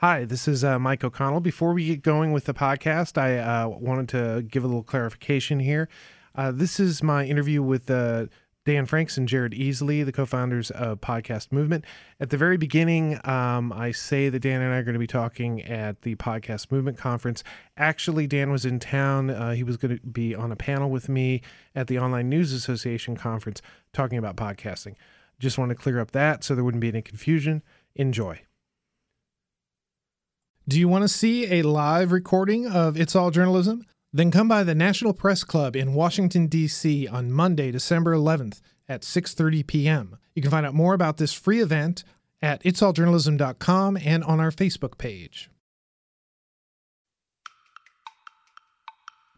Hi, 0.00 0.26
this 0.26 0.46
is 0.46 0.62
uh, 0.62 0.78
Mike 0.78 1.04
O'Connell. 1.04 1.40
Before 1.40 1.72
we 1.72 1.86
get 1.86 2.02
going 2.02 2.34
with 2.34 2.44
the 2.44 2.52
podcast, 2.52 3.16
I 3.16 3.38
uh, 3.38 3.68
wanted 3.68 4.10
to 4.10 4.42
give 4.42 4.62
a 4.62 4.66
little 4.66 4.82
clarification 4.82 5.58
here. 5.58 5.88
Uh, 6.34 6.52
this 6.52 6.78
is 6.78 7.02
my 7.02 7.24
interview 7.24 7.62
with 7.62 7.90
uh, 7.90 8.26
Dan 8.66 8.84
Franks 8.84 9.16
and 9.16 9.26
Jared 9.26 9.52
Easley, 9.52 10.04
the 10.04 10.12
co 10.12 10.26
founders 10.26 10.70
of 10.70 11.00
Podcast 11.00 11.50
Movement. 11.50 11.86
At 12.20 12.28
the 12.28 12.36
very 12.36 12.58
beginning, 12.58 13.18
um, 13.26 13.72
I 13.72 13.90
say 13.92 14.28
that 14.28 14.40
Dan 14.40 14.60
and 14.60 14.74
I 14.74 14.76
are 14.76 14.82
going 14.82 14.92
to 14.92 14.98
be 14.98 15.06
talking 15.06 15.62
at 15.62 16.02
the 16.02 16.14
Podcast 16.16 16.70
Movement 16.70 16.98
Conference. 16.98 17.42
Actually, 17.78 18.26
Dan 18.26 18.50
was 18.50 18.66
in 18.66 18.78
town. 18.78 19.30
Uh, 19.30 19.52
he 19.52 19.62
was 19.62 19.78
going 19.78 19.96
to 19.96 20.06
be 20.06 20.34
on 20.34 20.52
a 20.52 20.56
panel 20.56 20.90
with 20.90 21.08
me 21.08 21.40
at 21.74 21.86
the 21.86 21.98
Online 21.98 22.28
News 22.28 22.52
Association 22.52 23.16
Conference 23.16 23.62
talking 23.94 24.18
about 24.18 24.36
podcasting. 24.36 24.96
Just 25.38 25.56
want 25.56 25.70
to 25.70 25.74
clear 25.74 26.00
up 26.00 26.10
that 26.10 26.44
so 26.44 26.54
there 26.54 26.64
wouldn't 26.64 26.82
be 26.82 26.88
any 26.88 27.00
confusion. 27.00 27.62
Enjoy. 27.94 28.45
Do 30.68 30.80
you 30.80 30.88
want 30.88 31.02
to 31.02 31.08
see 31.08 31.60
a 31.60 31.62
live 31.62 32.10
recording 32.10 32.66
of 32.66 32.96
It's 32.96 33.14
All 33.14 33.30
Journalism? 33.30 33.86
Then 34.12 34.32
come 34.32 34.48
by 34.48 34.64
the 34.64 34.74
National 34.74 35.12
Press 35.12 35.44
Club 35.44 35.76
in 35.76 35.94
Washington 35.94 36.48
D.C. 36.48 37.06
on 37.06 37.30
Monday, 37.30 37.70
December 37.70 38.12
11th 38.16 38.60
at 38.88 39.02
6:30 39.02 39.64
p.m. 39.64 40.18
You 40.34 40.42
can 40.42 40.50
find 40.50 40.66
out 40.66 40.74
more 40.74 40.92
about 40.92 41.18
this 41.18 41.32
free 41.32 41.60
event 41.60 42.02
at 42.42 42.64
itsalljournalism.com 42.64 43.96
and 44.04 44.24
on 44.24 44.40
our 44.40 44.50
Facebook 44.50 44.98
page. 44.98 45.50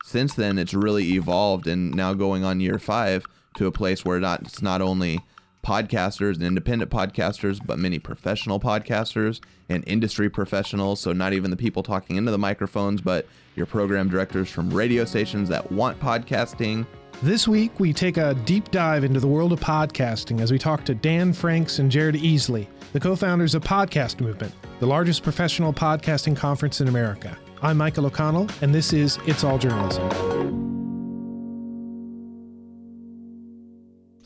Since 0.04 0.32
then, 0.32 0.56
it's 0.56 0.72
really 0.72 1.12
evolved 1.12 1.66
and 1.66 1.94
now 1.94 2.14
going 2.14 2.42
on 2.42 2.60
year 2.60 2.78
5 2.78 3.26
to 3.56 3.66
a 3.66 3.72
place 3.72 4.02
where 4.02 4.18
not 4.18 4.40
it's 4.44 4.62
not 4.62 4.80
only 4.80 5.20
podcasters 5.62 6.34
and 6.34 6.42
independent 6.42 6.90
podcasters, 6.90 7.60
but 7.64 7.78
many 7.78 7.98
professional 7.98 8.60
podcasters 8.60 9.40
and 9.68 9.84
industry 9.86 10.30
professionals. 10.30 11.00
So, 11.00 11.12
not 11.12 11.32
even 11.32 11.50
the 11.50 11.56
people 11.56 11.82
talking 11.82 12.16
into 12.16 12.30
the 12.30 12.38
microphones, 12.38 13.00
but 13.00 13.26
your 13.56 13.66
program 13.66 14.08
directors 14.08 14.50
from 14.50 14.70
radio 14.70 15.04
stations 15.04 15.48
that 15.48 15.70
want 15.70 15.98
podcasting. 16.00 16.86
This 17.22 17.48
week, 17.48 17.80
we 17.80 17.92
take 17.92 18.16
a 18.16 18.34
deep 18.44 18.70
dive 18.70 19.02
into 19.02 19.18
the 19.18 19.26
world 19.26 19.52
of 19.52 19.58
podcasting 19.58 20.40
as 20.40 20.52
we 20.52 20.58
talk 20.58 20.84
to 20.84 20.94
Dan 20.94 21.32
Franks 21.32 21.80
and 21.80 21.90
Jared 21.90 22.14
Easley, 22.14 22.68
the 22.92 23.00
co 23.00 23.16
founders 23.16 23.54
of 23.54 23.64
Podcast 23.64 24.20
Movement, 24.20 24.54
the 24.78 24.86
largest 24.86 25.22
professional 25.22 25.72
podcasting 25.72 26.36
conference 26.36 26.80
in 26.80 26.88
America. 26.88 27.36
I'm 27.60 27.76
Michael 27.76 28.06
O'Connell, 28.06 28.48
and 28.62 28.72
this 28.72 28.92
is 28.92 29.18
It's 29.26 29.42
All 29.42 29.58
Journalism. 29.58 30.57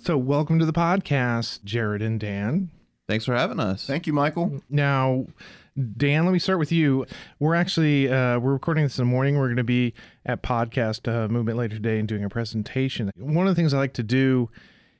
So, 0.04 0.18
welcome 0.18 0.58
to 0.58 0.66
the 0.66 0.72
podcast, 0.72 1.62
Jared 1.62 2.02
and 2.02 2.18
Dan. 2.18 2.72
Thanks 3.08 3.24
for 3.24 3.36
having 3.36 3.60
us. 3.60 3.86
Thank 3.86 4.08
you, 4.08 4.12
Michael. 4.12 4.60
Now, 4.68 5.26
Dan, 5.96 6.24
let 6.24 6.32
me 6.32 6.40
start 6.40 6.58
with 6.58 6.72
you. 6.72 7.06
We're 7.38 7.54
actually 7.54 8.10
uh, 8.10 8.40
we're 8.40 8.52
recording 8.52 8.82
this 8.82 8.98
in 8.98 9.04
the 9.04 9.10
morning. 9.12 9.38
We're 9.38 9.46
going 9.46 9.58
to 9.58 9.64
be 9.64 9.94
at 10.26 10.42
Podcast 10.42 11.06
uh, 11.06 11.28
Movement 11.28 11.56
later 11.56 11.76
today 11.76 12.00
and 12.00 12.08
doing 12.08 12.24
a 12.24 12.28
presentation. 12.28 13.12
One 13.14 13.46
of 13.46 13.54
the 13.54 13.54
things 13.54 13.72
I 13.72 13.78
like 13.78 13.92
to 13.92 14.02
do, 14.02 14.50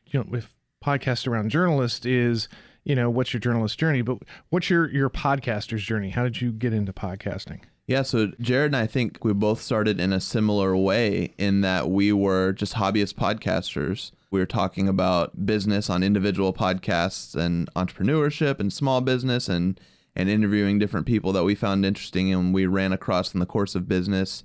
you 0.07 0.21
know, 0.21 0.27
with 0.29 0.55
podcasts 0.85 1.27
around 1.27 1.51
journalists 1.51 2.07
is, 2.07 2.47
you 2.85 2.95
know, 2.95 3.11
what's 3.11 3.33
your 3.33 3.41
journalist 3.41 3.81
journey, 3.81 4.03
but 4.03 4.19
what's 4.51 4.71
your 4.71 4.89
your 4.89 5.11
podcaster's 5.11 5.83
journey? 5.83 6.11
How 6.11 6.23
did 6.23 6.41
you 6.41 6.53
get 6.53 6.73
into 6.73 6.93
podcasting? 6.93 7.63
Yeah, 7.89 8.03
so 8.03 8.31
Jared 8.39 8.67
and 8.67 8.77
I 8.77 8.87
think 8.87 9.25
we 9.25 9.33
both 9.33 9.61
started 9.63 9.99
in 9.99 10.13
a 10.13 10.21
similar 10.21 10.77
way 10.77 11.35
in 11.39 11.63
that 11.63 11.91
we 11.91 12.13
were 12.13 12.53
just 12.53 12.75
hobbyist 12.75 13.15
podcasters 13.15 14.13
we 14.33 14.41
were 14.41 14.47
talking 14.47 14.89
about 14.89 15.47
business 15.47 15.91
on 15.91 16.03
individual 16.03 16.53
podcasts 16.53 17.37
and 17.37 17.73
entrepreneurship 17.75 18.59
and 18.59 18.73
small 18.73 19.01
business 19.01 19.49
and 19.49 19.79
and 20.17 20.29
interviewing 20.29 20.79
different 20.79 21.07
people 21.07 21.33
that 21.33 21.45
we 21.45 21.55
found 21.55 21.87
interesting 21.87 22.33
and 22.33 22.53
we 22.53 22.67
ran 22.67 22.93
across 22.93 23.33
in 23.33 23.41
the 23.41 23.47
course 23.47 23.75
of 23.75 23.89
business. 23.89 24.45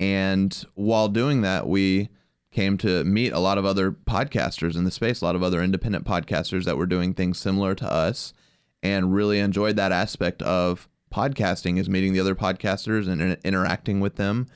And 0.00 0.64
while 0.74 1.08
doing 1.08 1.42
that, 1.42 1.68
we 1.68 2.08
came 2.50 2.78
to 2.78 3.04
meet 3.04 3.32
a 3.32 3.38
lot 3.38 3.58
of 3.58 3.66
other 3.66 3.90
podcasters 3.90 4.76
in 4.76 4.84
the 4.84 4.90
space, 4.90 5.20
a 5.20 5.24
lot 5.24 5.36
of 5.36 5.42
other 5.42 5.62
independent 5.62 6.06
podcasters 6.06 6.64
that 6.64 6.78
were 6.78 6.86
doing 6.86 7.12
things 7.12 7.38
similar 7.38 7.74
to 7.74 7.90
us 7.90 8.32
and 8.82 9.14
really 9.14 9.40
enjoyed 9.40 9.76
that 9.76 9.92
aspect 9.92 10.40
of 10.42 10.88
podcasting 11.12 11.78
is 11.78 11.88
meeting 11.88 12.12
the 12.12 12.20
other 12.20 12.34
podcasters 12.34 13.08
and 13.08 13.36
interacting 13.44 14.00
with 14.00 14.16
them 14.16 14.46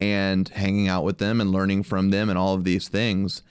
and 0.00 0.48
hanging 0.50 0.88
out 0.88 1.04
with 1.04 1.18
them 1.18 1.40
and 1.40 1.50
learning 1.50 1.82
from 1.82 2.10
them 2.10 2.30
and 2.30 2.38
all 2.38 2.54
of 2.54 2.64
these 2.64 2.88
things. 2.88 3.42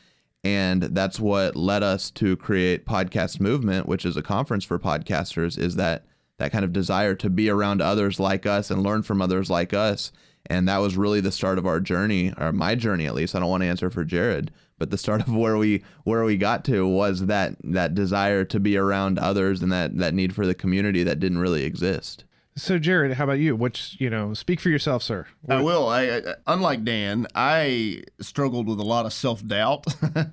And 0.44 0.82
that's 0.84 1.20
what 1.20 1.56
led 1.56 1.84
us 1.84 2.10
to 2.12 2.36
create 2.36 2.86
Podcast 2.86 3.40
Movement, 3.40 3.88
which 3.88 4.06
is 4.06 4.18
a 4.18 4.24
conference 4.24 4.64
for 4.64 4.80
podcasters, 4.80 5.58
is 5.58 5.76
that 5.76 6.06
that 6.40 6.52
kind 6.52 6.66
of 6.66 6.74
desire 6.74 7.14
to 7.16 7.30
be 7.30 7.50
around 7.50 7.82
others 7.82 8.20
like 8.20 8.48
us 8.48 8.72
and 8.72 8.82
learn 8.82 9.04
from 9.04 9.22
others 9.22 9.50
like 9.50 9.74
us. 9.74 10.12
And 10.48 10.68
that 10.68 10.80
was 10.80 10.98
really 10.98 11.22
the 11.22 11.32
start 11.32 11.60
of 11.60 11.68
our 11.68 11.80
journey, 11.80 12.34
or 12.38 12.52
my 12.52 12.74
journey 12.74 13.06
at 13.06 13.14
least. 13.14 13.36
I 13.36 13.40
don't 13.40 13.50
want 13.50 13.62
to 13.62 13.68
answer 13.68 13.92
for 13.92 14.04
Jared, 14.04 14.52
but 14.80 14.90
the 14.90 14.98
start 14.98 15.22
of 15.28 15.36
where 15.36 15.58
we 15.58 15.84
where 16.04 16.24
we 16.24 16.38
got 16.38 16.66
to 16.66 16.88
was 16.88 17.28
that 17.28 17.58
that 17.64 17.94
desire 17.94 18.44
to 18.46 18.60
be 18.60 18.76
around 18.76 19.20
others 19.20 19.62
and 19.62 19.72
that 19.72 19.98
that 19.98 20.16
need 20.16 20.34
for 20.34 20.48
the 20.48 20.56
community 20.56 21.04
that 21.04 21.20
didn't 21.20 21.38
really 21.38 21.64
exist. 21.64 22.26
So, 22.56 22.78
Jared, 22.78 23.14
how 23.14 23.24
about 23.24 23.40
you? 23.40 23.56
Which 23.56 23.96
you 24.00 24.10
know, 24.10 24.34
speak 24.34 24.60
for 24.60 24.70
yourself, 24.70 25.04
sir. 25.04 25.26
What? 25.44 25.58
I 25.58 25.62
will. 25.62 25.88
I, 25.88 26.02
I, 26.04 26.22
unlike 26.48 26.84
Dan, 26.84 27.28
I 27.34 28.04
struggled 28.20 28.68
with 28.68 28.80
a 28.80 28.84
lot 28.84 29.06
of 29.06 29.14
self 29.14 29.46
doubt 29.46 29.86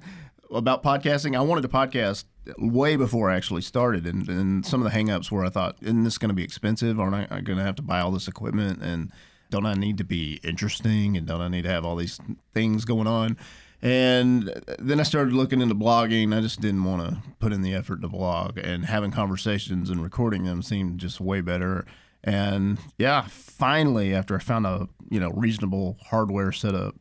about 0.51 0.83
podcasting. 0.83 1.37
I 1.37 1.41
wanted 1.43 1.63
to 1.63 1.69
podcast 1.69 2.25
way 2.59 2.97
before 2.97 3.31
I 3.31 3.37
actually 3.37 3.63
started, 3.63 4.07
and, 4.07 4.29
and 4.29 4.67
some 4.67 4.85
of 4.85 4.91
the 4.91 4.99
hangups 4.99 5.31
where 5.31 5.45
I 5.45 5.49
thought, 5.49 5.77
"Isn't 5.81 6.05
this 6.05 6.19
going 6.19 6.31
to 6.31 6.35
be 6.35 6.43
expensive? 6.45 6.99
Aren't 6.99 7.31
I 7.31 7.41
going 7.41 7.59
to 7.59 7.65
have 7.65 7.77
to 7.77 7.83
buy 7.83 8.01
all 8.01 8.11
this 8.11 8.27
equipment? 8.27 8.83
And 8.83 9.13
don't 9.51 9.67
I 9.67 9.75
need 9.75 9.99
to 9.99 10.05
be 10.05 10.41
interesting? 10.43 11.17
And 11.17 11.27
don't 11.27 11.41
I 11.41 11.49
need 11.49 11.63
to 11.63 11.71
have 11.71 11.85
all 11.85 11.97
these 11.97 12.19
things 12.53 12.85
going 12.85 13.07
on?" 13.07 13.37
And 13.81 14.53
then 14.81 14.99
I 14.99 15.05
started 15.05 15.35
looking 15.35 15.61
into 15.61 15.77
blogging. 15.77 16.37
I 16.37 16.41
just 16.41 16.61
didn't 16.61 16.83
want 16.83 17.09
to 17.09 17.23
put 17.39 17.53
in 17.53 17.63
the 17.63 17.75
effort 17.75 18.03
to 18.03 18.09
blog, 18.09 18.59
and 18.59 18.87
having 18.87 19.13
conversations 19.13 19.89
and 19.89 20.03
recording 20.03 20.45
them 20.45 20.63
seemed 20.63 20.99
just 20.99 21.21
way 21.21 21.41
better. 21.41 21.87
And 22.29 22.79
yeah, 22.99 23.27
finally, 23.29 24.15
after 24.15 24.37
I 24.37 24.39
found 24.39 24.67
a 24.67 24.89
you 25.11 25.19
know 25.19 25.31
reasonable 25.31 25.97
hardware 26.03 26.53
setup, 26.53 26.95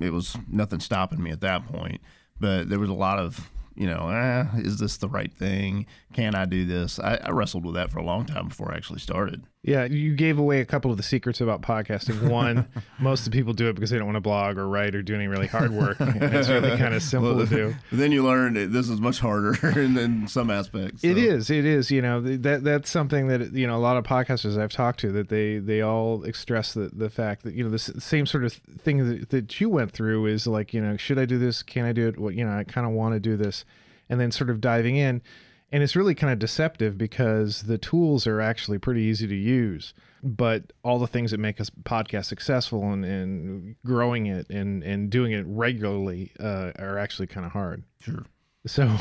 it 0.00 0.12
was 0.12 0.36
nothing 0.46 0.80
stopping 0.80 1.22
me 1.22 1.30
at 1.30 1.40
that 1.40 1.66
point. 1.66 2.00
But 2.38 2.68
there 2.68 2.78
was 2.78 2.90
a 2.90 2.94
lot 2.94 3.18
of 3.18 3.50
you 3.78 3.86
know, 3.86 4.08
eh, 4.08 4.44
is 4.56 4.78
this 4.78 4.96
the 4.96 5.08
right 5.08 5.32
thing? 5.32 5.86
Can 6.14 6.34
I 6.34 6.46
do 6.46 6.64
this? 6.64 6.98
I, 6.98 7.16
I, 7.22 7.30
wrestled 7.30 7.66
with 7.66 7.74
that 7.74 7.90
for 7.90 7.98
a 7.98 8.02
long 8.02 8.24
time 8.24 8.48
before 8.48 8.72
I 8.72 8.76
actually 8.76 9.00
started. 9.00 9.44
Yeah, 9.62 9.84
you 9.84 10.16
gave 10.16 10.38
away 10.38 10.60
a 10.60 10.64
couple 10.64 10.90
of 10.90 10.96
the 10.96 11.02
secrets 11.02 11.42
about 11.42 11.60
podcasting. 11.60 12.30
One, 12.30 12.66
most 12.98 13.26
of 13.26 13.32
the 13.32 13.38
people 13.38 13.52
do 13.52 13.68
it 13.68 13.74
because 13.74 13.90
they 13.90 13.98
don't 13.98 14.06
want 14.06 14.16
to 14.16 14.22
blog 14.22 14.56
or 14.56 14.66
write 14.66 14.94
or 14.94 15.02
do 15.02 15.14
any 15.14 15.26
really 15.26 15.46
hard 15.46 15.70
work. 15.70 15.98
it's 16.00 16.48
really 16.48 16.78
kind 16.78 16.94
of 16.94 17.02
simple 17.02 17.34
well, 17.34 17.46
to 17.46 17.54
do. 17.54 17.74
Then 17.92 18.10
you 18.10 18.24
learn 18.24 18.54
that 18.54 18.72
this 18.72 18.88
is 18.88 19.00
much 19.00 19.20
harder 19.20 19.54
in, 19.78 19.98
in 19.98 20.28
some 20.28 20.50
aspects. 20.50 21.02
So. 21.02 21.08
It 21.08 21.18
is. 21.18 21.50
It 21.50 21.66
is. 21.66 21.90
You 21.90 22.00
know 22.00 22.22
that 22.22 22.64
that's 22.64 22.88
something 22.88 23.28
that 23.28 23.52
you 23.52 23.66
know 23.66 23.76
a 23.76 23.78
lot 23.78 23.98
of 23.98 24.04
podcasters 24.04 24.58
I've 24.58 24.72
talked 24.72 25.00
to 25.00 25.12
that 25.12 25.28
they 25.28 25.58
they 25.58 25.82
all 25.82 26.24
express 26.24 26.72
the 26.72 26.90
the 26.92 27.10
fact 27.10 27.42
that 27.42 27.54
you 27.54 27.64
know 27.64 27.70
the 27.70 27.78
same 27.78 28.24
sort 28.24 28.44
of 28.44 28.54
thing 28.54 29.06
that, 29.06 29.28
that 29.30 29.60
you 29.60 29.68
went 29.68 29.92
through 29.92 30.26
is 30.26 30.46
like 30.46 30.72
you 30.72 30.80
know 30.80 30.96
should 30.96 31.18
I 31.18 31.26
do 31.26 31.38
this? 31.38 31.62
Can 31.62 31.84
I 31.84 31.92
do 31.92 32.08
it? 32.08 32.18
What 32.18 32.34
you 32.34 32.46
know 32.46 32.56
I 32.56 32.64
kind 32.64 32.86
of 32.86 32.94
want 32.94 33.14
to 33.14 33.20
do 33.20 33.36
this 33.36 33.66
and 34.08 34.20
then 34.20 34.30
sort 34.30 34.50
of 34.50 34.60
diving 34.60 34.96
in. 34.96 35.22
And 35.70 35.82
it's 35.82 35.94
really 35.94 36.14
kind 36.14 36.32
of 36.32 36.38
deceptive 36.38 36.96
because 36.96 37.62
the 37.62 37.76
tools 37.76 38.26
are 38.26 38.40
actually 38.40 38.78
pretty 38.78 39.02
easy 39.02 39.26
to 39.26 39.34
use, 39.34 39.92
but 40.22 40.72
all 40.82 40.98
the 40.98 41.06
things 41.06 41.30
that 41.30 41.38
make 41.38 41.60
us 41.60 41.70
podcast 41.82 42.24
successful 42.24 42.90
and, 42.90 43.04
and 43.04 43.76
growing 43.84 44.26
it 44.26 44.48
and, 44.48 44.82
and 44.82 45.10
doing 45.10 45.32
it 45.32 45.44
regularly 45.46 46.32
uh, 46.40 46.72
are 46.78 46.98
actually 46.98 47.26
kind 47.26 47.44
of 47.44 47.52
hard. 47.52 47.84
Sure. 48.00 48.24
So, 48.66 48.96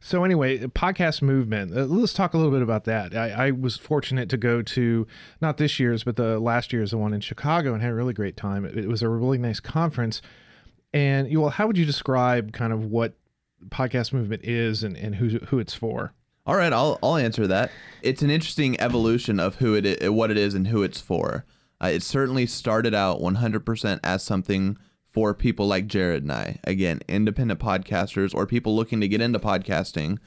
so 0.00 0.24
anyway, 0.24 0.58
podcast 0.58 1.22
movement. 1.22 1.76
Uh, 1.76 1.84
let's 1.84 2.12
talk 2.12 2.34
a 2.34 2.36
little 2.36 2.52
bit 2.52 2.62
about 2.62 2.84
that. 2.84 3.14
I, 3.14 3.48
I, 3.48 3.50
was 3.50 3.76
fortunate 3.76 4.28
to 4.30 4.36
go 4.36 4.62
to 4.62 5.06
not 5.40 5.58
this 5.58 5.78
year's, 5.78 6.02
but 6.02 6.16
the 6.16 6.38
last 6.40 6.72
year's, 6.72 6.90
the 6.90 6.98
one 6.98 7.12
in 7.12 7.20
Chicago, 7.20 7.72
and 7.72 7.82
had 7.82 7.92
a 7.92 7.94
really 7.94 8.14
great 8.14 8.36
time. 8.36 8.64
It, 8.64 8.76
it 8.76 8.88
was 8.88 9.02
a 9.02 9.08
really 9.08 9.38
nice 9.38 9.60
conference. 9.60 10.22
And 10.92 11.30
you, 11.30 11.40
well, 11.40 11.50
how 11.50 11.66
would 11.66 11.78
you 11.78 11.84
describe 11.84 12.52
kind 12.52 12.72
of 12.72 12.86
what 12.86 13.14
podcast 13.68 14.12
movement 14.12 14.44
is 14.44 14.82
and, 14.82 14.96
and 14.96 15.16
who 15.16 15.38
who 15.46 15.58
it's 15.58 15.74
for. 15.74 16.12
All 16.46 16.56
right, 16.56 16.72
I'll 16.72 16.98
I'll 17.02 17.16
answer 17.16 17.46
that. 17.46 17.70
It's 18.02 18.22
an 18.22 18.30
interesting 18.30 18.80
evolution 18.80 19.38
of 19.38 19.56
who 19.56 19.74
it 19.74 19.86
is, 19.86 20.10
what 20.10 20.30
it 20.30 20.38
is 20.38 20.54
and 20.54 20.68
who 20.68 20.82
it's 20.82 21.00
for. 21.00 21.44
Uh, 21.82 21.88
it 21.88 22.02
certainly 22.02 22.46
started 22.46 22.94
out 22.94 23.20
100% 23.20 24.00
as 24.04 24.22
something 24.22 24.76
for 25.10 25.32
people 25.32 25.66
like 25.66 25.86
Jared 25.86 26.22
and 26.22 26.32
I. 26.32 26.58
Again, 26.64 27.00
independent 27.08 27.58
podcasters 27.58 28.34
or 28.34 28.46
people 28.46 28.76
looking 28.76 29.00
to 29.00 29.08
get 29.08 29.20
into 29.22 29.38
podcasting 29.38 30.18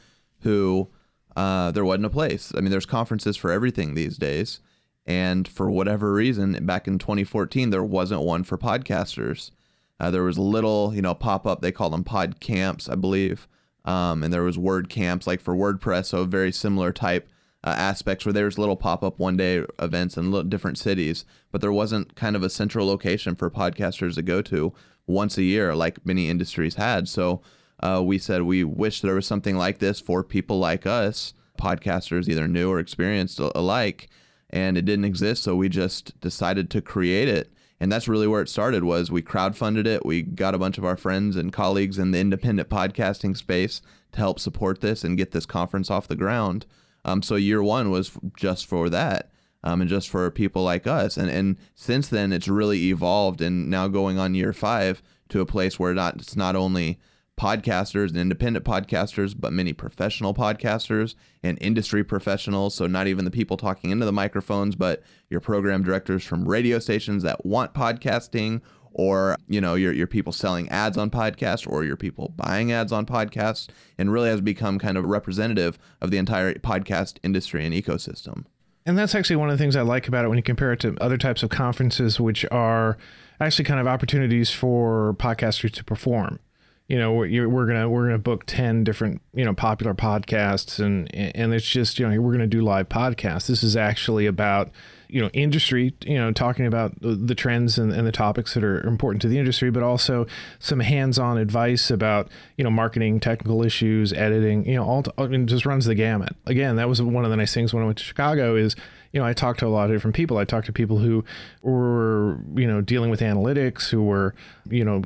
who 0.42 0.90
uh, 1.36 1.72
there 1.72 1.86
wasn't 1.86 2.06
a 2.06 2.10
place. 2.10 2.52
I 2.56 2.62
mean, 2.62 2.72
there's 2.72 2.86
conferences 2.86 3.38
for 3.38 3.52
everything 3.52 3.94
these 3.94 4.18
days. 4.18 4.60
And 5.06 5.48
for 5.48 5.70
whatever 5.70 6.14
reason, 6.14 6.66
back 6.66 6.88
in 6.88 6.98
2014, 6.98 7.70
there 7.70 7.84
wasn't 7.84 8.22
one 8.22 8.44
for 8.44 8.58
podcasters. 8.58 9.52
Uh, 10.00 10.12
there 10.12 10.24
was 10.24 10.38
little, 10.38 10.94
you 10.94 11.02
know, 11.02 11.14
pop 11.14 11.46
up. 11.46 11.62
They 11.62 11.72
called 11.72 11.94
them 11.94 12.04
pod 12.04 12.40
camps, 12.40 12.90
I 12.90 12.96
believe. 12.96 13.48
Um, 13.86 14.24
and 14.24 14.34
there 14.34 14.44
was 14.44 14.58
word 14.58 14.90
camps 14.90 15.28
like 15.28 15.42
for 15.42 15.56
WordPress, 15.56 16.08
so 16.08 16.24
very 16.26 16.52
similar 16.52 16.92
type 16.92 17.30
uh, 17.64 17.70
aspects 17.78 18.26
where 18.26 18.34
there's 18.34 18.58
little 18.58 18.76
pop-up 18.76 19.20
one 19.20 19.38
day 19.38 19.64
events 19.80 20.18
in 20.18 20.50
different 20.50 20.78
cities 20.78 21.24
but 21.52 21.62
there 21.62 21.72
wasn't 21.72 22.16
kind 22.16 22.36
of 22.36 22.44
a 22.44 22.50
central 22.50 22.86
location 22.86 23.36
for 23.36 23.50
podcasters 23.50 24.16
to 24.16 24.22
go 24.22 24.42
to 24.42 24.74
once 25.08 25.38
a 25.38 25.44
year 25.44 25.74
like 25.74 26.06
many 26.06 26.30
industries 26.30 26.76
had 26.76 27.08
so 27.08 27.42
uh, 27.80 28.02
we 28.04 28.18
said 28.18 28.42
we 28.42 28.64
wish 28.64 29.02
there 29.02 29.16
was 29.16 29.26
something 29.26 29.56
like 29.56 29.80
this 29.80 30.00
for 30.00 30.24
people 30.24 30.60
like 30.60 30.86
us 30.86 31.34
podcasters 31.58 32.28
either 32.28 32.48
new 32.48 32.70
or 32.70 32.80
experienced 32.80 33.40
alike 33.40 34.10
and 34.50 34.78
it 34.78 34.84
didn't 34.84 35.06
exist 35.06 35.44
so 35.44 35.56
we 35.56 35.70
just 35.70 36.20
decided 36.20 36.70
to 36.70 36.82
create 36.82 37.30
it 37.30 37.54
and 37.84 37.92
that's 37.92 38.08
really 38.08 38.28
where 38.28 38.42
it 38.42 38.48
started 38.48 38.86
was 38.86 39.12
we 39.12 39.22
crowdfunded 39.22 39.86
it. 39.86 40.06
We 40.06 40.22
got 40.22 40.56
a 40.56 40.58
bunch 40.58 40.78
of 40.78 40.86
our 40.86 40.96
friends 40.96 41.36
and 41.36 41.52
colleagues 41.52 42.00
in 42.00 42.12
the 42.12 42.18
independent 42.18 42.70
podcasting 42.70 43.36
space 43.36 43.82
to 44.14 44.20
help 44.20 44.40
support 44.40 44.80
this 44.80 45.04
and 45.04 45.18
get 45.18 45.32
this 45.32 45.46
conference 45.46 45.92
off 45.92 46.08
the 46.08 46.16
ground. 46.16 46.66
Um, 47.04 47.22
so 47.22 47.36
year 47.36 47.62
one 47.62 47.92
was 47.92 48.18
just 48.38 48.68
for 48.68 48.90
that 48.90 49.32
um, 49.66 49.82
and 49.82 49.90
just 49.90 50.08
for 50.08 50.32
people 50.32 50.64
like 50.64 50.88
us. 50.88 51.18
And 51.18 51.30
and 51.30 51.58
since 51.76 52.08
then 52.08 52.32
it's 52.32 52.48
really 52.48 52.86
evolved 52.86 53.42
and 53.42 53.70
now 53.70 53.90
going 53.90 54.18
on 54.18 54.34
year 54.34 54.54
five 54.54 55.04
to 55.28 55.42
a 55.42 55.46
place 55.46 55.78
where 55.78 55.94
not 55.94 56.16
it's 56.16 56.38
not 56.38 56.56
only 56.56 57.02
podcasters 57.38 58.10
and 58.10 58.18
independent 58.18 58.64
podcasters, 58.64 59.36
but 59.38 59.54
many 59.54 59.74
professional 59.74 60.34
podcasters 60.34 61.16
and 61.42 61.58
industry 61.62 62.04
professionals. 62.04 62.76
So, 62.76 62.88
not 62.88 63.08
even 63.08 63.26
the 63.26 63.32
people 63.32 63.58
talking 63.58 63.92
into 63.92 64.06
the 64.06 64.12
microphones, 64.12 64.76
but 64.76 65.04
your 65.30 65.40
program 65.40 65.84
directors 65.84 66.24
from 66.24 66.48
radio 66.48 66.80
stations 66.80 67.24
that 67.24 67.46
want 67.46 67.74
podcasting, 67.74 68.62
or 68.94 69.36
you 69.48 69.60
know, 69.60 69.76
your, 69.76 69.94
your 69.94 70.08
people 70.08 70.32
selling 70.32 70.70
ads 70.70 70.98
on 70.98 71.10
podcasts, 71.10 71.68
or 71.68 71.84
your 71.84 71.98
people 71.98 72.34
buying 72.36 72.72
ads 72.72 72.92
on 72.92 73.06
podcasts, 73.06 73.68
and 73.98 74.12
really 74.12 74.30
has 74.30 74.42
become 74.42 74.78
kind 74.78 74.98
of 74.98 75.06
representative 75.06 75.80
of 76.02 76.12
the 76.12 76.18
entire 76.18 76.54
podcast 76.56 77.18
industry 77.24 77.66
and 77.66 77.74
ecosystem. 77.74 78.46
And 78.86 78.98
that's 78.98 79.16
actually 79.16 79.38
one 79.38 79.50
of 79.50 79.58
the 79.58 79.64
things 79.64 79.76
I 79.76 79.82
like 79.82 80.08
about 80.08 80.26
it 80.26 80.28
when 80.28 80.38
you 80.38 80.44
compare 80.44 80.74
it 80.74 80.82
to 80.82 80.96
other 81.00 81.18
types 81.18 81.42
of 81.42 81.50
conferences, 81.50 82.20
which 82.20 82.46
are 82.52 82.98
actually 83.40 83.66
kind 83.66 83.80
of 83.80 83.88
opportunities 83.88 84.52
for 84.52 85.16
podcasters 85.18 85.72
to 85.72 85.84
perform 85.84 86.40
you 86.88 86.98
know 86.98 87.14
we're, 87.14 87.66
gonna 87.66 87.90
we're 87.90 88.06
gonna 88.06 88.18
book 88.18 88.44
10 88.46 88.84
different 88.84 89.22
you 89.34 89.46
know 89.46 89.54
popular 89.54 89.94
podcasts 89.94 90.80
and 90.80 91.14
and 91.16 91.54
it's 91.54 91.68
just 91.68 91.98
you 91.98 92.08
know 92.08 92.22
we're 92.22 92.32
gonna 92.32 92.46
do 92.46 92.62
live 92.62 92.90
podcasts 92.90 93.48
this 93.48 93.64
is 93.64 93.78
actually 93.78 94.26
about 94.26 94.70
you 95.08 95.22
know 95.22 95.30
industry 95.30 95.94
you 96.06 96.18
know 96.18 96.32
talking 96.32 96.66
about 96.66 96.94
the 97.00 97.36
trends 97.36 97.78
and, 97.78 97.94
and 97.94 98.06
the 98.06 98.12
topics 98.12 98.54
that 98.54 98.64
are 98.64 98.82
important 98.86 99.22
to 99.22 99.28
the 99.28 99.38
industry 99.38 99.72
but 99.72 99.82
also 99.82 100.26
some 100.60 100.82
hands-on 100.82 101.38
advice 101.38 101.90
about 101.90 102.30
you 102.58 102.64
know 102.64 102.72
marketing 102.72 103.20
technical 103.20 103.64
issues 103.64 104.12
editing 104.14 104.66
you 104.68 104.76
know 104.76 104.84
all 104.84 105.04
to, 105.04 105.14
I 105.18 105.28
mean, 105.28 105.48
just 105.48 105.66
runs 105.66 105.86
the 105.86 105.96
gamut 105.96 106.36
again 106.46 106.76
that 106.76 106.90
was 106.90 107.02
one 107.02 107.24
of 107.24 107.32
the 107.32 107.38
nice 107.38 107.54
things 107.54 107.74
when 107.74 107.84
i 107.84 107.86
went 107.86 108.00
to 108.00 108.04
chicago 108.04 108.56
is 108.56 108.76
you 109.14 109.20
know, 109.20 109.28
I 109.28 109.34
talked 109.34 109.60
to 109.60 109.68
a 109.68 109.70
lot 109.70 109.92
of 109.92 109.96
different 109.96 110.16
people. 110.16 110.40
I 110.40 110.44
talked 110.44 110.66
to 110.66 110.74
people 110.74 110.98
who 110.98 111.24
were, 111.62 112.40
you 112.56 112.66
know, 112.66 112.82
dealing 112.82 113.12
with 113.12 113.20
analytics, 113.20 113.90
who 113.90 114.02
were, 114.02 114.34
you 114.68 114.84
know, 114.84 115.04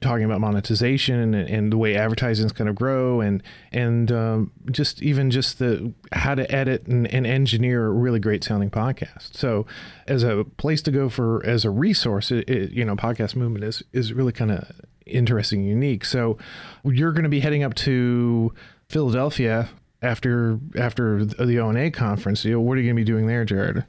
talking 0.00 0.24
about 0.24 0.40
monetization 0.40 1.34
and, 1.34 1.48
and 1.48 1.72
the 1.72 1.76
way 1.76 1.94
advertising 1.94 2.46
is 2.46 2.52
going 2.52 2.66
to 2.66 2.72
grow 2.72 3.20
and 3.20 3.42
and 3.72 4.10
um, 4.10 4.52
just 4.70 5.02
even 5.02 5.30
just 5.30 5.58
the 5.58 5.92
how 6.12 6.34
to 6.34 6.50
edit 6.50 6.86
and, 6.86 7.06
and, 7.08 7.26
engineer 7.26 7.86
a 7.86 7.90
really 7.90 8.18
great 8.18 8.42
sounding 8.42 8.70
podcast. 8.70 9.36
So 9.36 9.66
as 10.06 10.22
a 10.22 10.44
place 10.56 10.82
to 10.82 10.90
go 10.90 11.08
for 11.08 11.44
as 11.44 11.64
a 11.64 11.70
resource 11.70 12.30
it, 12.30 12.48
it, 12.48 12.72
you 12.72 12.84
know 12.84 12.96
podcast 12.96 13.36
movement 13.36 13.64
is 13.64 13.82
is 13.92 14.12
really 14.12 14.32
kind 14.32 14.50
of 14.50 14.70
interesting 15.06 15.64
unique. 15.64 16.04
So 16.04 16.38
you're 16.84 17.12
going 17.12 17.24
to 17.24 17.30
be 17.30 17.40
heading 17.40 17.62
up 17.62 17.74
to 17.74 18.52
philadelphia 18.88 19.68
after 20.02 20.58
after 20.78 21.24
the 21.24 21.60
ONA 21.60 21.90
conference. 21.90 22.44
You 22.44 22.52
know, 22.52 22.60
what 22.60 22.78
are 22.78 22.80
you 22.80 22.86
going 22.86 22.96
to 22.96 23.00
be 23.00 23.04
doing 23.04 23.26
there 23.26 23.44
jared? 23.44 23.84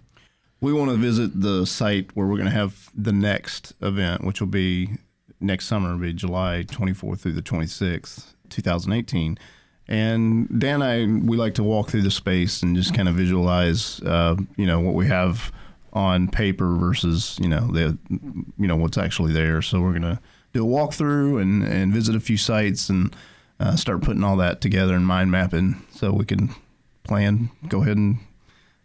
We 0.60 0.74
want 0.74 0.92
to 0.92 0.98
visit 0.98 1.42
the 1.42 1.66
site 1.66 2.16
where 2.16 2.28
we're 2.28 2.38
going 2.38 2.50
to 2.50 2.56
have 2.56 2.90
the 2.94 3.14
next 3.14 3.74
event 3.82 4.24
which 4.24 4.40
will 4.40 4.48
be 4.48 4.90
next 5.42 5.66
summer, 5.66 5.96
be 5.98 6.14
July 6.14 6.64
24th 6.68 7.20
through 7.20 7.34
the 7.34 7.42
26th, 7.42 8.34
2018. 8.50 9.38
And 9.88 10.48
Dan 10.60 10.82
and 10.82 10.84
I, 10.84 11.28
we 11.28 11.36
like 11.38 11.56
to 11.56 11.64
walk 11.64 11.90
through 11.90 12.04
the 12.04 12.12
space 12.12 12.62
and 12.62 12.76
just 12.76 12.94
kind 12.94 13.10
of 13.10 13.16
visualize, 13.16 14.00
uh, 14.02 14.36
you 14.56 14.66
know, 14.66 14.80
what 14.80 14.94
we 14.94 15.08
have 15.08 15.52
on 15.94 16.30
paper 16.30 16.76
versus, 16.76 17.38
you 17.42 17.50
know, 17.50 17.68
the, 17.72 17.98
you 18.10 18.68
know, 18.68 18.78
what's 18.78 18.98
actually 18.98 19.34
there. 19.34 19.62
So 19.62 19.82
we're 19.82 19.94
gonna 19.94 20.22
do 20.54 20.66
a 20.66 20.68
walkthrough 20.68 21.42
and 21.42 21.64
and 21.64 21.92
visit 21.94 22.16
a 22.16 22.20
few 22.22 22.38
sites 22.38 22.90
and 22.90 23.14
uh, 23.60 23.76
start 23.76 24.02
putting 24.02 24.24
all 24.24 24.38
that 24.38 24.62
together 24.62 24.96
and 24.96 25.06
mind 25.06 25.32
mapping 25.32 25.82
so 25.92 26.14
we 26.14 26.26
can 26.26 26.56
plan, 27.04 27.50
go 27.68 27.82
ahead 27.82 27.98
and 27.98 28.20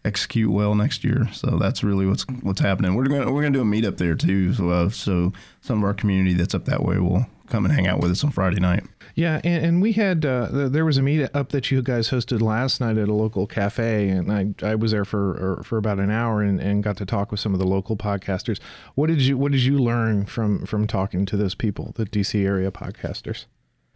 execute 0.06 0.50
well 0.50 0.74
next 0.74 1.04
year. 1.04 1.28
So 1.32 1.58
that's 1.58 1.82
really 1.82 2.06
what's 2.06 2.24
what's 2.42 2.60
happening. 2.60 2.94
We're 2.94 3.06
gonna 3.06 3.32
we're 3.32 3.42
gonna 3.42 3.58
do 3.58 3.62
a 3.62 3.64
meetup 3.64 3.98
there 3.98 4.14
too. 4.14 4.54
So, 4.54 4.70
uh, 4.70 4.88
so 4.88 5.32
some 5.60 5.78
of 5.78 5.84
our 5.84 5.94
community 5.94 6.34
that's 6.34 6.54
up 6.54 6.64
that 6.66 6.82
way 6.82 6.98
will 6.98 7.26
come 7.46 7.64
and 7.64 7.74
hang 7.74 7.86
out 7.86 8.00
with 8.00 8.10
us 8.10 8.24
on 8.24 8.30
Friday 8.30 8.60
night. 8.60 8.84
Yeah, 9.14 9.40
and, 9.44 9.64
and 9.64 9.82
we 9.82 9.92
had 9.92 10.26
uh, 10.26 10.68
there 10.68 10.84
was 10.84 10.98
a 10.98 11.00
meetup 11.00 11.48
that 11.48 11.70
you 11.70 11.80
guys 11.80 12.10
hosted 12.10 12.42
last 12.42 12.80
night 12.80 12.98
at 12.98 13.08
a 13.08 13.14
local 13.14 13.46
cafe, 13.46 14.10
and 14.10 14.30
I, 14.30 14.54
I 14.62 14.74
was 14.74 14.90
there 14.90 15.06
for 15.06 15.30
er, 15.60 15.62
for 15.62 15.78
about 15.78 15.98
an 15.98 16.10
hour 16.10 16.42
and, 16.42 16.60
and 16.60 16.82
got 16.82 16.98
to 16.98 17.06
talk 17.06 17.30
with 17.30 17.40
some 17.40 17.54
of 17.54 17.58
the 17.58 17.66
local 17.66 17.96
podcasters. 17.96 18.60
What 18.94 19.06
did 19.08 19.22
you 19.22 19.38
What 19.38 19.52
did 19.52 19.62
you 19.62 19.78
learn 19.78 20.26
from 20.26 20.66
from 20.66 20.86
talking 20.86 21.24
to 21.26 21.36
those 21.36 21.54
people, 21.54 21.92
the 21.96 22.04
DC 22.04 22.44
area 22.44 22.70
podcasters? 22.70 23.46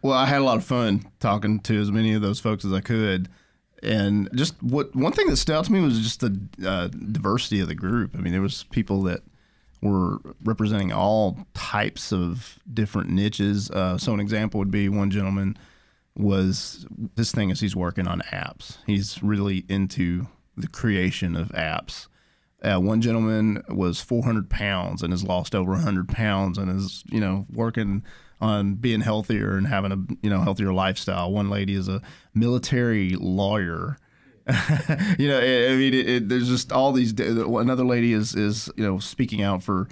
Well, 0.01 0.13
I 0.13 0.25
had 0.25 0.41
a 0.41 0.43
lot 0.43 0.57
of 0.57 0.65
fun 0.65 1.07
talking 1.19 1.59
to 1.59 1.79
as 1.79 1.91
many 1.91 2.13
of 2.13 2.23
those 2.23 2.39
folks 2.39 2.65
as 2.65 2.73
I 2.73 2.81
could 2.81 3.29
and 3.83 4.29
just 4.35 4.61
what 4.61 4.95
one 4.95 5.11
thing 5.11 5.27
that 5.27 5.37
stood 5.37 5.55
out 5.55 5.65
to 5.65 5.71
me 5.71 5.81
was 5.81 5.99
just 5.99 6.19
the 6.19 6.39
uh, 6.65 6.87
diversity 6.87 7.59
of 7.59 7.67
the 7.67 7.75
group. 7.75 8.15
I 8.15 8.19
mean, 8.21 8.31
there 8.31 8.41
was 8.41 8.63
people 8.71 9.03
that 9.03 9.21
were 9.81 10.19
representing 10.43 10.91
all 10.91 11.39
types 11.53 12.13
of 12.13 12.59
different 12.71 13.09
niches. 13.09 13.71
Uh, 13.71 13.97
so 13.97 14.13
an 14.13 14.19
example 14.19 14.59
would 14.59 14.71
be 14.71 14.89
one 14.89 15.09
gentleman 15.09 15.57
was 16.15 16.85
this 17.15 17.31
thing 17.31 17.49
is 17.49 17.59
he's 17.59 17.75
working 17.75 18.07
on 18.07 18.21
apps. 18.31 18.77
He's 18.85 19.23
really 19.23 19.65
into 19.69 20.27
the 20.55 20.67
creation 20.67 21.35
of 21.35 21.49
apps. 21.49 22.07
Uh, 22.61 22.77
one 22.77 23.01
gentleman 23.01 23.63
was 23.69 24.01
400 24.01 24.49
pounds 24.49 25.01
and 25.01 25.11
has 25.11 25.23
lost 25.23 25.55
over 25.55 25.71
100 25.71 26.09
pounds 26.09 26.59
and 26.59 26.69
is 26.69 27.03
you 27.11 27.19
know 27.19 27.47
working 27.51 28.03
on 28.41 28.73
being 28.73 29.01
healthier 29.01 29.55
and 29.55 29.67
having 29.67 29.91
a 29.91 29.97
you 30.21 30.29
know 30.29 30.41
healthier 30.41 30.73
lifestyle. 30.73 31.31
One 31.31 31.49
lady 31.49 31.75
is 31.75 31.87
a 31.87 32.01
military 32.33 33.15
lawyer. 33.15 33.97
you 35.19 35.27
know, 35.27 35.37
I 35.37 35.75
mean, 35.75 35.93
it, 35.93 36.09
it, 36.09 36.29
there's 36.29 36.49
just 36.49 36.71
all 36.71 36.91
these. 36.91 37.17
Another 37.19 37.85
lady 37.85 38.11
is 38.11 38.35
is 38.35 38.69
you 38.75 38.83
know 38.83 38.99
speaking 38.99 39.43
out 39.43 39.63
for 39.63 39.87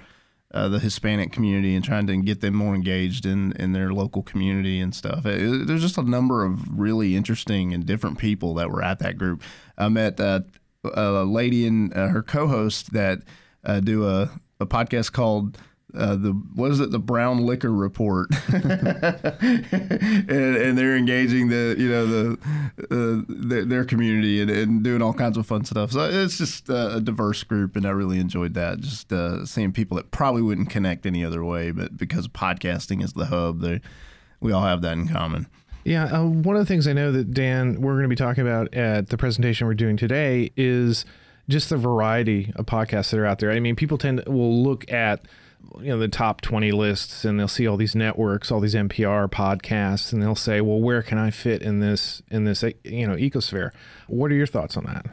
uh, 0.52 0.68
the 0.68 0.80
Hispanic 0.80 1.32
community 1.32 1.76
and 1.76 1.84
trying 1.84 2.08
to 2.08 2.16
get 2.16 2.40
them 2.40 2.54
more 2.54 2.74
engaged 2.74 3.24
in 3.24 3.52
in 3.52 3.72
their 3.72 3.92
local 3.92 4.22
community 4.22 4.80
and 4.80 4.94
stuff. 4.94 5.24
It, 5.24 5.66
there's 5.68 5.82
just 5.82 5.96
a 5.96 6.02
number 6.02 6.44
of 6.44 6.78
really 6.78 7.14
interesting 7.14 7.72
and 7.72 7.86
different 7.86 8.18
people 8.18 8.54
that 8.54 8.70
were 8.70 8.82
at 8.82 8.98
that 8.98 9.16
group. 9.16 9.42
I 9.78 9.88
met 9.88 10.18
uh, 10.18 10.40
a 10.84 11.24
lady 11.24 11.66
and 11.66 11.96
uh, 11.96 12.08
her 12.08 12.22
co-host 12.22 12.92
that 12.92 13.20
uh, 13.64 13.78
do 13.78 14.06
a, 14.08 14.30
a 14.58 14.66
podcast 14.66 15.12
called 15.12 15.56
uh, 15.94 16.16
the 16.16 16.30
what 16.54 16.70
is 16.70 16.80
it? 16.80 16.90
The 16.90 16.98
brown 16.98 17.44
liquor 17.44 17.72
report. 17.72 18.28
And, 20.30 20.56
and, 20.56 20.78
they're 20.78 20.96
engaging 20.96 21.48
the 21.48 21.74
you 21.78 21.88
know 21.88 22.06
the, 22.06 22.38
uh, 22.82 23.24
the 23.28 23.64
their 23.66 23.84
community 23.84 24.40
and, 24.40 24.50
and, 24.50 24.82
doing 24.82 25.02
all 25.02 25.12
kinds 25.12 25.36
of 25.36 25.46
fun 25.46 25.64
stuff. 25.64 25.92
So 25.92 26.08
it's 26.08 26.38
just 26.38 26.68
a 26.68 27.00
diverse 27.00 27.42
group 27.42 27.76
and 27.76 27.86
i 27.86 27.90
really 27.90 28.18
enjoyed 28.18 28.54
that. 28.54 28.80
Just 28.80 29.12
uh, 29.12 29.44
seeing 29.44 29.72
people 29.72 29.96
that 29.96 30.10
probably 30.10 30.42
wouldn't 30.42 30.70
connect 30.70 31.06
any 31.06 31.24
other 31.24 31.44
way 31.44 31.70
but 31.70 31.96
because 31.96 32.28
podcasting 32.28 33.02
is 33.02 33.12
the 33.12 33.26
hub 33.26 33.60
they 33.60 33.80
we 34.40 34.52
all 34.52 34.62
have 34.62 34.82
that 34.82 34.92
in 34.92 35.08
common. 35.08 35.46
Yeah, 35.84 36.04
uh, 36.04 36.24
one 36.24 36.56
of 36.56 36.60
the 36.60 36.66
things 36.66 36.86
I 36.86 36.92
know 36.92 37.12
that 37.12 37.32
Dan, 37.32 37.80
we're 37.80 37.94
going 37.94 38.04
to 38.04 38.08
be 38.08 38.16
talking 38.16 38.46
about 38.46 38.74
at 38.74 39.08
the 39.08 39.16
presentation 39.16 39.66
we're 39.66 39.74
doing 39.74 39.96
today 39.96 40.52
is 40.56 41.04
just 41.48 41.70
the 41.70 41.76
variety 41.76 42.52
of 42.56 42.66
podcasts 42.66 43.10
that 43.10 43.20
are 43.20 43.26
out 43.26 43.38
there. 43.38 43.50
I 43.50 43.60
mean, 43.60 43.76
people 43.76 43.98
tend 43.98 44.22
to, 44.24 44.30
will 44.30 44.62
look 44.62 44.90
at 44.92 45.26
you 45.78 45.88
know 45.88 45.98
the 45.98 46.08
top 46.08 46.40
20 46.40 46.72
lists 46.72 47.24
and 47.24 47.38
they'll 47.38 47.48
see 47.48 47.66
all 47.66 47.76
these 47.76 47.94
networks 47.94 48.50
all 48.50 48.60
these 48.60 48.74
npr 48.74 49.30
podcasts 49.30 50.12
and 50.12 50.22
they'll 50.22 50.34
say 50.34 50.60
well 50.60 50.80
where 50.80 51.02
can 51.02 51.18
i 51.18 51.30
fit 51.30 51.62
in 51.62 51.80
this 51.80 52.22
in 52.30 52.44
this 52.44 52.62
you 52.84 53.06
know 53.06 53.14
ecosphere 53.14 53.70
what 54.06 54.30
are 54.30 54.34
your 54.34 54.46
thoughts 54.46 54.76
on 54.76 54.84
that 54.84 55.06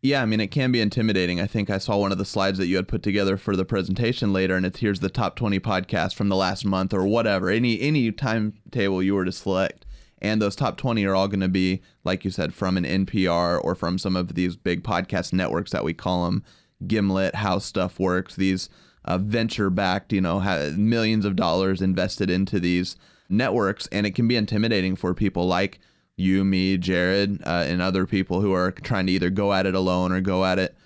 yeah, 0.00 0.22
I 0.22 0.26
mean, 0.26 0.40
it 0.40 0.52
can 0.52 0.70
be 0.70 0.80
intimidating. 0.80 1.40
I 1.40 1.48
think 1.48 1.70
I 1.70 1.78
saw 1.78 1.96
one 1.96 2.12
of 2.12 2.18
the 2.18 2.24
slides 2.24 2.58
that 2.58 2.68
you 2.68 2.76
had 2.76 2.86
put 2.86 3.02
together 3.02 3.36
for 3.36 3.56
the 3.56 3.64
presentation 3.64 4.32
later, 4.32 4.54
and 4.54 4.64
it's 4.64 4.78
here's 4.78 5.00
the 5.00 5.08
top 5.08 5.34
20 5.34 5.58
podcasts 5.58 6.14
from 6.14 6.28
the 6.28 6.36
last 6.36 6.64
month 6.64 6.94
or 6.94 7.04
whatever, 7.04 7.50
any 7.50 7.80
any 7.80 8.12
timetable 8.12 9.02
you 9.02 9.16
were 9.16 9.24
to 9.24 9.32
select. 9.32 9.86
And 10.20 10.40
those 10.40 10.56
top 10.56 10.76
20 10.76 11.04
are 11.04 11.14
all 11.14 11.28
going 11.28 11.40
to 11.40 11.48
be, 11.48 11.82
like 12.04 12.24
you 12.24 12.30
said, 12.30 12.54
from 12.54 12.76
an 12.76 12.84
NPR 12.84 13.60
or 13.62 13.74
from 13.74 13.98
some 13.98 14.16
of 14.16 14.34
these 14.34 14.56
big 14.56 14.82
podcast 14.82 15.32
networks 15.32 15.70
that 15.72 15.84
we 15.84 15.94
call 15.94 16.24
them 16.24 16.44
Gimlet, 16.86 17.36
How 17.36 17.58
Stuff 17.58 17.98
Works, 17.98 18.34
these 18.36 18.68
uh, 19.04 19.18
venture 19.18 19.70
backed, 19.70 20.12
you 20.12 20.20
know, 20.20 20.40
millions 20.76 21.24
of 21.24 21.36
dollars 21.36 21.80
invested 21.80 22.30
into 22.30 22.60
these 22.60 22.96
networks. 23.28 23.86
And 23.88 24.06
it 24.06 24.14
can 24.14 24.28
be 24.28 24.36
intimidating 24.36 24.96
for 24.96 25.14
people 25.14 25.46
like 25.46 25.78
you, 26.16 26.44
me, 26.44 26.76
Jared, 26.76 27.40
uh, 27.44 27.64
and 27.66 27.80
other 27.80 28.06
people 28.06 28.40
who 28.40 28.52
are 28.52 28.72
trying 28.72 29.06
to 29.06 29.12
either 29.12 29.30
go 29.30 29.52
at 29.52 29.66
it 29.66 29.74
alone 29.74 30.12
or 30.12 30.20
go 30.20 30.44
at 30.44 30.58
it 30.58 30.76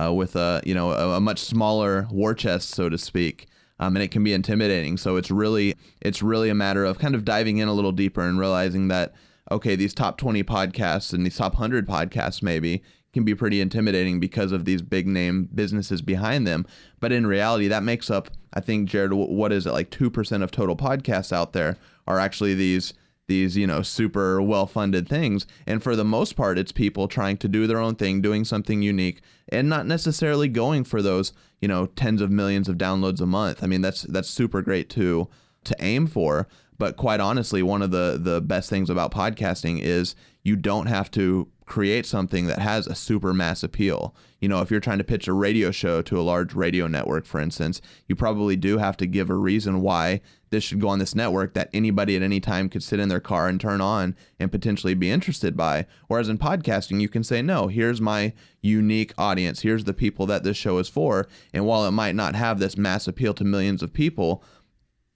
uh, 0.00 0.12
with 0.12 0.36
a 0.36 0.62
you 0.64 0.74
know 0.74 0.92
a, 0.92 1.16
a, 1.16 1.20
much 1.20 1.38
smaller 1.38 2.06
war 2.10 2.34
chest, 2.34 2.70
so 2.70 2.88
to 2.88 2.98
speak. 2.98 3.46
Um, 3.80 3.96
and 3.96 4.02
it 4.02 4.10
can 4.10 4.22
be 4.22 4.32
intimidating. 4.32 4.96
So 4.96 5.16
it's 5.16 5.30
really 5.30 5.74
it's 6.00 6.22
really 6.22 6.50
a 6.50 6.54
matter 6.54 6.84
of 6.84 6.98
kind 6.98 7.14
of 7.14 7.24
diving 7.24 7.58
in 7.58 7.68
a 7.68 7.72
little 7.72 7.92
deeper 7.92 8.22
and 8.22 8.38
realizing 8.38 8.88
that 8.88 9.14
okay, 9.50 9.74
these 9.74 9.92
top 9.92 10.18
20 10.18 10.44
podcasts 10.44 11.12
and 11.12 11.26
these 11.26 11.36
top 11.36 11.54
100 11.54 11.86
podcasts 11.86 12.42
maybe 12.42 12.82
can 13.12 13.24
be 13.24 13.34
pretty 13.34 13.60
intimidating 13.60 14.20
because 14.20 14.52
of 14.52 14.64
these 14.64 14.82
big 14.82 15.06
name 15.06 15.48
businesses 15.54 16.00
behind 16.02 16.46
them. 16.46 16.66
But 17.00 17.12
in 17.12 17.26
reality, 17.26 17.68
that 17.68 17.82
makes 17.82 18.10
up, 18.10 18.30
I 18.54 18.60
think, 18.60 18.88
Jared, 18.88 19.12
what 19.12 19.52
is 19.52 19.66
it, 19.66 19.72
like 19.72 19.90
2% 19.90 20.42
of 20.42 20.50
total 20.50 20.76
podcasts 20.76 21.32
out 21.32 21.52
there 21.52 21.76
are 22.06 22.18
actually 22.18 22.54
these 22.54 22.94
these 23.28 23.56
you 23.56 23.66
know 23.66 23.82
super 23.82 24.42
well 24.42 24.66
funded 24.66 25.08
things. 25.08 25.46
And 25.66 25.82
for 25.82 25.94
the 25.94 26.04
most 26.04 26.34
part 26.34 26.58
it's 26.58 26.72
people 26.72 27.06
trying 27.06 27.36
to 27.38 27.48
do 27.48 27.66
their 27.66 27.78
own 27.78 27.94
thing 27.94 28.20
doing 28.20 28.44
something 28.44 28.82
unique 28.82 29.22
and 29.48 29.68
not 29.68 29.86
necessarily 29.86 30.48
going 30.48 30.82
for 30.84 31.00
those 31.00 31.32
you 31.60 31.68
know 31.68 31.86
tens 31.86 32.20
of 32.20 32.30
millions 32.30 32.68
of 32.68 32.76
downloads 32.76 33.20
a 33.20 33.26
month. 33.26 33.62
I 33.62 33.68
mean 33.68 33.80
that's 33.80 34.02
that's 34.02 34.28
super 34.28 34.60
great 34.60 34.90
to 34.90 35.28
to 35.64 35.76
aim 35.78 36.08
for. 36.08 36.48
But 36.78 36.96
quite 36.96 37.20
honestly, 37.20 37.62
one 37.62 37.80
of 37.80 37.92
the 37.92 38.18
the 38.20 38.40
best 38.40 38.68
things 38.68 38.90
about 38.90 39.12
podcasting 39.12 39.80
is 39.80 40.16
you 40.42 40.56
don't 40.56 40.86
have 40.86 41.10
to 41.12 41.48
create 41.72 42.04
something 42.04 42.48
that 42.48 42.58
has 42.58 42.86
a 42.86 42.94
super 42.94 43.32
mass 43.32 43.62
appeal. 43.62 44.14
You 44.42 44.48
know, 44.50 44.60
if 44.60 44.70
you're 44.70 44.78
trying 44.78 44.98
to 44.98 45.04
pitch 45.04 45.26
a 45.26 45.32
radio 45.32 45.70
show 45.70 46.02
to 46.02 46.20
a 46.20 46.22
large 46.22 46.52
radio 46.52 46.86
network, 46.86 47.24
for 47.24 47.40
instance, 47.40 47.80
you 48.06 48.14
probably 48.14 48.56
do 48.56 48.76
have 48.76 48.94
to 48.98 49.06
give 49.06 49.30
a 49.30 49.34
reason 49.34 49.80
why 49.80 50.20
this 50.50 50.62
should 50.62 50.80
go 50.80 50.88
on 50.88 50.98
this 50.98 51.14
network 51.14 51.54
that 51.54 51.70
anybody 51.72 52.14
at 52.14 52.20
any 52.20 52.40
time 52.40 52.68
could 52.68 52.82
sit 52.82 53.00
in 53.00 53.08
their 53.08 53.20
car 53.20 53.48
and 53.48 53.58
turn 53.58 53.80
on 53.80 54.14
and 54.38 54.52
potentially 54.52 54.92
be 54.92 55.10
interested 55.10 55.56
by. 55.56 55.86
Whereas 56.08 56.28
in 56.28 56.36
podcasting, 56.36 57.00
you 57.00 57.08
can 57.08 57.24
say, 57.24 57.40
no, 57.40 57.68
here's 57.68 58.02
my 58.02 58.34
unique 58.60 59.14
audience. 59.16 59.62
Here's 59.62 59.84
the 59.84 59.94
people 59.94 60.26
that 60.26 60.44
this 60.44 60.58
show 60.58 60.76
is 60.76 60.90
for. 60.90 61.26
And 61.54 61.64
while 61.64 61.86
it 61.86 61.92
might 61.92 62.14
not 62.14 62.34
have 62.34 62.58
this 62.58 62.76
mass 62.76 63.08
appeal 63.08 63.32
to 63.32 63.44
millions 63.44 63.82
of 63.82 63.94
people, 63.94 64.44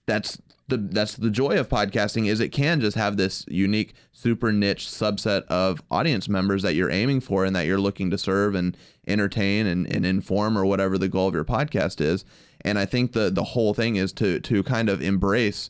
that's 0.07 0.41
the 0.67 0.77
that's 0.77 1.15
the 1.15 1.29
joy 1.29 1.57
of 1.57 1.69
podcasting 1.69 2.27
is 2.27 2.39
it 2.39 2.49
can 2.49 2.81
just 2.81 2.97
have 2.97 3.15
this 3.15 3.45
unique 3.47 3.93
super 4.11 4.51
niche 4.51 4.85
subset 4.85 5.43
of 5.43 5.81
audience 5.89 6.27
members 6.27 6.61
that 6.61 6.75
you're 6.75 6.91
aiming 6.91 7.21
for 7.21 7.45
and 7.45 7.55
that 7.55 7.65
you're 7.65 7.79
looking 7.79 8.11
to 8.11 8.17
serve 8.17 8.53
and 8.53 8.75
entertain 9.07 9.65
and, 9.65 9.87
and 9.93 10.05
inform 10.05 10.57
or 10.57 10.65
whatever 10.65 10.97
the 10.97 11.07
goal 11.07 11.29
of 11.29 11.33
your 11.33 11.45
podcast 11.45 12.01
is. 12.01 12.25
And 12.61 12.77
i 12.77 12.85
think 12.85 13.13
the 13.13 13.29
the 13.29 13.43
whole 13.43 13.73
thing 13.73 13.95
is 13.95 14.11
to 14.13 14.39
to 14.41 14.63
kind 14.63 14.89
of 14.89 15.01
embrace 15.01 15.69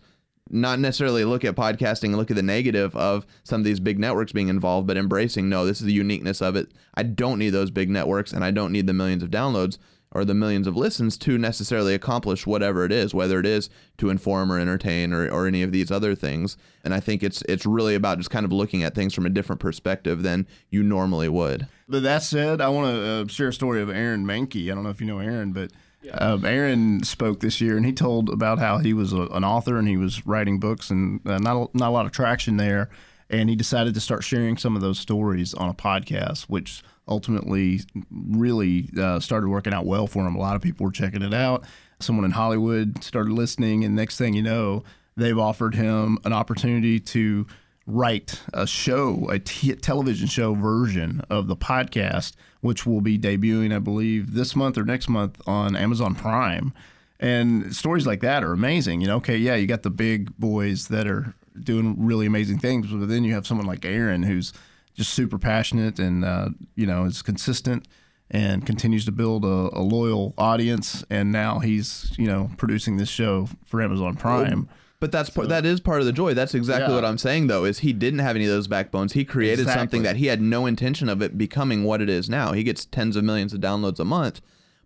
not 0.50 0.80
necessarily 0.80 1.26
look 1.26 1.44
at 1.44 1.56
podcasting 1.56 2.06
and 2.06 2.18
look 2.18 2.32
at 2.32 2.38
the 2.38 2.42
negative 2.42 2.96
of 2.96 3.26
some 3.44 3.60
of 3.62 3.66
these 3.66 3.82
big 3.82 4.00
networks 4.00 4.32
being 4.32 4.48
involved 4.48 4.88
but 4.88 4.98
embracing 4.98 5.50
no 5.50 5.66
this 5.66 5.80
is 5.80 5.86
the 5.86 5.94
uniqueness 5.94 6.42
of 6.42 6.56
it. 6.56 6.72
I 6.96 7.04
don't 7.04 7.38
need 7.38 7.50
those 7.50 7.70
big 7.70 7.90
networks 7.90 8.34
and 8.34 8.44
i 8.44 8.50
don't 8.50 8.72
need 8.72 8.88
the 8.88 8.94
millions 8.94 9.22
of 9.22 9.30
downloads 9.30 9.78
or 10.12 10.24
the 10.26 10.34
millions 10.34 10.68
of 10.68 10.76
listens 10.76 11.18
to 11.18 11.38
necessarily 11.38 11.94
accomplish 11.94 12.48
whatever 12.48 12.86
it 12.86 12.92
is, 12.92 13.14
whether 13.14 13.40
it 13.40 13.46
is 13.46 13.70
to 13.98 14.10
inform 14.10 14.52
or 14.52 14.60
entertain 14.60 15.14
or, 15.14 15.30
or 15.30 15.48
any 15.48 15.62
of 15.62 15.72
these 15.72 15.92
other 15.92 16.16
things. 16.16 16.58
And 16.84 16.94
I 16.94 17.00
think 17.00 17.24
it's 17.24 17.42
it's 17.44 17.66
really 17.66 17.96
about 17.96 18.18
just 18.18 18.30
kind 18.30 18.46
of 18.46 18.52
looking 18.52 18.84
at 18.84 18.96
things 18.96 19.14
from 19.14 19.26
a 19.26 19.30
different 19.30 19.60
perspective 19.60 20.24
than 20.24 20.48
you 20.70 20.84
normally 20.84 21.30
would. 21.30 21.68
But 21.90 22.04
that 22.04 22.24
said, 22.24 22.62
I 22.62 22.70
want 22.70 22.96
to 22.96 23.02
uh, 23.02 23.28
share 23.28 23.50
a 23.50 23.54
story 23.54 23.82
of 23.82 23.90
Aaron 23.90 24.26
Mahnke. 24.26 24.72
I 24.72 24.76
don't 24.76 24.84
know 24.84 24.90
if 24.90 25.02
you 25.02 25.08
know 25.08 25.20
Aaron, 25.20 25.52
but 25.52 25.72
uh, 26.14 26.40
Aaron 26.44 27.04
spoke 27.04 27.40
this 27.40 27.60
year, 27.60 27.76
and 27.76 27.86
he 27.86 27.94
told 27.94 28.30
about 28.30 28.60
how 28.60 28.78
he 28.78 28.94
was 28.94 29.14
a, 29.14 29.22
an 29.28 29.44
author 29.44 29.78
and 29.78 29.88
he 29.88 29.98
was 29.98 30.26
writing 30.26 30.60
books, 30.60 30.90
and 30.90 31.26
uh, 31.28 31.38
not 31.38 31.56
a, 31.56 31.78
not 31.78 31.90
a 31.90 31.92
lot 31.92 32.06
of 32.06 32.12
traction 32.12 32.58
there. 32.58 32.90
And 33.30 33.50
he 33.50 33.58
decided 33.58 33.94
to 33.94 34.00
start 34.00 34.24
sharing 34.24 34.56
some 34.56 34.78
of 34.78 34.82
those 34.82 35.00
stories 35.00 35.54
on 35.54 35.68
a 35.68 35.74
podcast, 35.74 36.44
which 36.44 36.82
ultimately 37.08 37.82
really 38.12 38.90
uh, 38.98 39.20
started 39.20 39.50
working 39.50 39.74
out 39.74 39.86
well 39.86 40.08
for 40.08 40.26
him. 40.26 40.36
A 40.36 40.40
lot 40.40 40.56
of 40.56 40.62
people 40.62 40.86
were 40.86 40.92
checking 40.92 41.22
it 41.22 41.34
out. 41.34 41.64
Someone 42.00 42.26
in 42.26 42.32
Hollywood 42.32 43.04
started 43.04 43.34
listening, 43.34 43.84
and 43.84 43.96
next 43.96 44.18
thing 44.18 44.34
you 44.34 44.44
know, 44.44 44.84
they've 45.16 45.38
offered 45.38 45.76
him 45.76 46.20
an 46.26 46.34
opportunity 46.34 47.00
to 47.00 47.48
write 47.88 48.42
a 48.54 48.68
show, 48.68 49.28
a 49.30 49.40
t- 49.40 49.74
television 49.76 50.28
show 50.28 50.54
version 50.54 51.22
of 51.30 51.48
the 51.48 51.56
podcast, 51.56 52.34
which 52.62 52.86
will 52.86 53.02
be 53.02 53.18
debuting, 53.18 53.74
I 53.74 53.80
believe, 53.80 54.34
this 54.34 54.56
month 54.56 54.78
or 54.78 54.84
next 54.84 55.08
month 55.08 55.42
on 55.48 55.76
Amazon 55.76 56.14
Prime. 56.14 56.74
And 57.20 57.76
stories 57.76 58.06
like 58.06 58.20
that 58.22 58.44
are 58.44 58.52
amazing. 58.52 59.02
You 59.02 59.08
know, 59.08 59.16
okay, 59.18 59.38
yeah, 59.38 59.56
you 59.56 59.66
got 59.66 59.84
the 59.84 59.90
big 59.90 60.38
boys 60.38 60.90
that 60.90 61.08
are 61.08 61.34
doing 61.60 61.96
really 61.98 62.28
amazing 62.28 62.60
things, 62.60 62.88
but 62.92 63.08
then 63.08 63.24
you 63.24 63.34
have 63.34 63.48
someone 63.48 63.66
like 63.66 63.86
Aaron 63.86 64.24
who's 64.24 64.54
just 64.98 65.14
super 65.14 65.38
passionate 65.38 66.00
and 66.00 66.26
uh, 66.26 66.50
you 66.76 66.88
know 66.88 67.06
is 67.06 67.22
consistent 67.22 67.88
and 68.30 68.66
continues 68.66 69.06
to 69.06 69.12
build 69.12 69.46
a, 69.46 69.70
a, 69.72 69.80
loyal 69.80 70.34
audience. 70.38 71.06
And 71.10 71.32
now 71.32 71.60
he's 71.60 72.14
you 72.18 72.26
know 72.26 72.50
producing 72.58 72.98
this 72.98 73.08
show 73.08 73.48
for 73.66 73.82
Amazon 73.82 74.16
Prime. 74.16 74.68
But 75.00 75.12
that's 75.12 75.32
so, 75.32 75.46
that 75.46 75.64
is 75.64 75.80
part 75.80 76.00
of 76.00 76.08
the 76.08 76.12
joy. 76.12 76.34
That's 76.34 76.56
exactly 76.56 76.90
yeah. 76.90 76.96
what 76.96 77.06
I'm 77.06 77.20
saying 77.20 77.48
though. 77.48 77.64
Is 77.64 77.80
he 77.80 77.94
didn't 77.94 78.20
have 78.20 78.36
any 78.36 78.46
of 78.46 78.52
those 78.52 78.68
backbones. 78.68 79.14
He 79.14 79.24
created 79.24 79.62
exactly. 79.62 79.80
something 79.80 80.04
that 80.04 80.16
he 80.16 80.26
had 80.26 80.42
no 80.42 80.66
intention 80.66 81.08
of 81.08 81.22
it 81.22 81.38
becoming 81.38 81.84
what 81.84 82.02
it 82.02 82.10
is 82.10 82.30
now. 82.30 82.54
He 82.54 82.64
gets 82.64 82.86
tens 82.86 83.16
of 83.16 83.24
millions 83.24 83.54
of 83.54 83.62
downloads 83.62 84.00
a 84.00 84.06
month, 84.06 84.42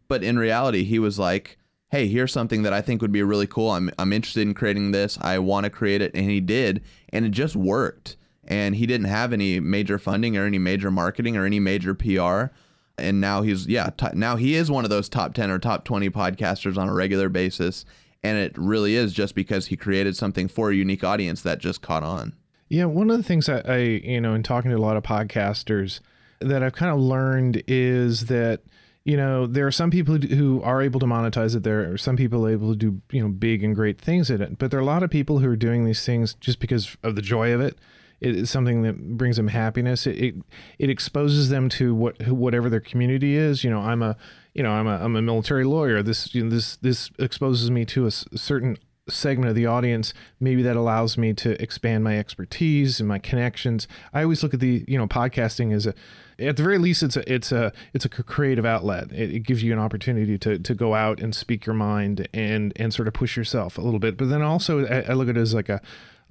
but 0.09 0.23
in 0.23 0.37
reality, 0.37 0.83
he 0.83 0.99
was 0.99 1.17
like, 1.17 1.57
"Hey, 1.89 2.07
here's 2.07 2.33
something 2.33 2.63
that 2.63 2.73
I 2.73 2.81
think 2.81 3.01
would 3.01 3.13
be 3.13 3.23
really 3.23 3.47
cool. 3.47 3.71
I'm 3.71 3.89
I'm 3.97 4.11
interested 4.11 4.41
in 4.41 4.53
creating 4.53 4.91
this. 4.91 5.17
I 5.21 5.39
want 5.39 5.63
to 5.63 5.69
create 5.69 6.01
it," 6.01 6.11
and 6.13 6.29
he 6.29 6.41
did, 6.41 6.83
and 7.09 7.25
it 7.25 7.29
just 7.29 7.55
worked 7.55 8.17
and 8.43 8.75
he 8.75 8.86
didn't 8.86 9.07
have 9.07 9.33
any 9.33 9.60
major 9.60 9.98
funding 9.98 10.38
or 10.38 10.45
any 10.45 10.60
major 10.60 10.91
marketing 10.91 11.38
or 11.38 11.45
any 11.45 11.60
major 11.60 11.93
PR. 11.93 12.53
And 12.98 13.21
now 13.21 13.41
he's 13.41 13.67
yeah, 13.67 13.89
t- 13.95 14.07
now 14.13 14.36
he 14.36 14.55
is 14.55 14.69
one 14.69 14.83
of 14.83 14.89
those 14.89 15.10
top 15.10 15.33
10 15.33 15.50
or 15.50 15.60
top 15.60 15.86
20 15.86 16.10
podcasters 16.10 16.77
on 16.77 16.89
a 16.89 16.93
regular 16.93 17.29
basis 17.29 17.86
and 18.24 18.38
it 18.38 18.57
really 18.57 18.95
is 18.95 19.13
just 19.13 19.36
because 19.36 19.67
he 19.67 19.75
created 19.75 20.15
something 20.15 20.48
for 20.48 20.71
a 20.71 20.75
unique 20.75 21.03
audience 21.03 21.41
that 21.41 21.60
just 21.60 21.81
caught 21.81 22.03
on. 22.03 22.36
Yeah, 22.69 22.86
one 22.86 23.10
of 23.10 23.17
the 23.17 23.24
things 23.24 23.50
I, 23.50 23.77
you 23.77 24.21
know, 24.21 24.33
in 24.33 24.43
talking 24.43 24.71
to 24.71 24.77
a 24.77 24.79
lot 24.79 24.95
of 24.95 25.03
podcasters 25.03 26.00
that 26.39 26.63
I've 26.63 26.74
kind 26.74 26.91
of 26.91 27.00
learned 27.00 27.63
is 27.67 28.27
that 28.27 28.62
you 29.03 29.17
know 29.17 29.48
there 29.48 29.65
are 29.65 29.71
some 29.71 29.89
people 29.89 30.15
who 30.15 30.62
are 30.62 30.81
able 30.81 31.00
to 31.00 31.07
monetize 31.07 31.55
it 31.55 31.63
there 31.63 31.91
are 31.91 31.98
some 31.98 32.15
people 32.15 32.48
able 32.48 32.69
to 32.69 32.75
do 32.75 33.01
you 33.12 33.21
know 33.21 33.29
big 33.29 33.63
and 33.63 33.74
great 33.74 34.00
things 34.00 34.29
in 34.29 34.41
it 34.41 34.60
but 34.60 34.69
there 34.69 34.79
are 34.79 34.83
a 34.83 34.86
lot 34.86 35.01
of 35.01 35.10
people 35.10 35.39
who 35.39 35.50
are 35.50 35.55
doing 35.55 35.86
these 35.86 36.05
things 36.05 36.36
just 36.36 36.60
because 36.60 36.95
of 37.01 37.15
the 37.15 37.21
joy 37.21 37.51
of 37.51 37.60
it 37.60 37.79
it 38.21 38.35
is 38.35 38.49
something 38.51 38.83
that 38.83 39.17
brings 39.17 39.35
them 39.35 39.47
happiness. 39.47 40.05
It, 40.05 40.17
it, 40.17 40.35
it 40.77 40.89
exposes 40.89 41.49
them 41.49 41.67
to 41.69 41.93
what 41.93 42.21
whatever 42.27 42.69
their 42.69 42.79
community 42.79 43.35
is. 43.35 43.63
You 43.63 43.71
know, 43.71 43.79
I'm 43.79 44.01
a 44.03 44.15
you 44.53 44.63
know 44.63 44.71
I'm 44.71 44.87
a 44.87 45.03
I'm 45.03 45.15
a 45.15 45.21
military 45.21 45.65
lawyer. 45.65 46.03
This 46.03 46.33
you 46.33 46.43
know, 46.43 46.49
this 46.49 46.77
this 46.77 47.09
exposes 47.19 47.71
me 47.71 47.83
to 47.85 48.05
a 48.05 48.11
certain 48.11 48.77
segment 49.09 49.49
of 49.49 49.55
the 49.55 49.65
audience 49.65 50.13
maybe 50.39 50.61
that 50.61 50.75
allows 50.75 51.17
me 51.17 51.33
to 51.33 51.61
expand 51.61 52.03
my 52.03 52.17
expertise 52.17 52.99
and 52.99 53.09
my 53.09 53.17
connections 53.17 53.87
i 54.13 54.21
always 54.21 54.43
look 54.43 54.53
at 54.53 54.59
the 54.59 54.85
you 54.87 54.97
know 54.97 55.07
podcasting 55.07 55.73
as 55.73 55.87
a 55.87 55.93
at 56.39 56.55
the 56.55 56.63
very 56.63 56.77
least 56.77 57.01
it's 57.01 57.17
a 57.17 57.33
it's 57.33 57.51
a 57.51 57.73
it's 57.93 58.05
a 58.05 58.09
creative 58.09 58.65
outlet 58.65 59.11
it, 59.11 59.33
it, 59.33 59.39
gives 59.39 59.63
you 59.63 59.73
an 59.73 59.79
opportunity 59.79 60.37
to 60.37 60.59
to 60.59 60.75
go 60.75 60.93
out 60.93 61.19
and 61.19 61.35
speak 61.35 61.65
your 61.65 61.75
mind 61.75 62.27
and 62.31 62.73
and 62.75 62.93
sort 62.93 63.07
of 63.07 63.13
push 63.13 63.35
yourself 63.35 63.77
a 63.77 63.81
little 63.81 63.99
bit 63.99 64.17
but 64.17 64.29
then 64.29 64.43
also 64.43 64.85
I, 64.85 65.01
I 65.09 65.13
look 65.13 65.27
at 65.27 65.35
it 65.35 65.41
as 65.41 65.53
like 65.55 65.67
a 65.69 65.81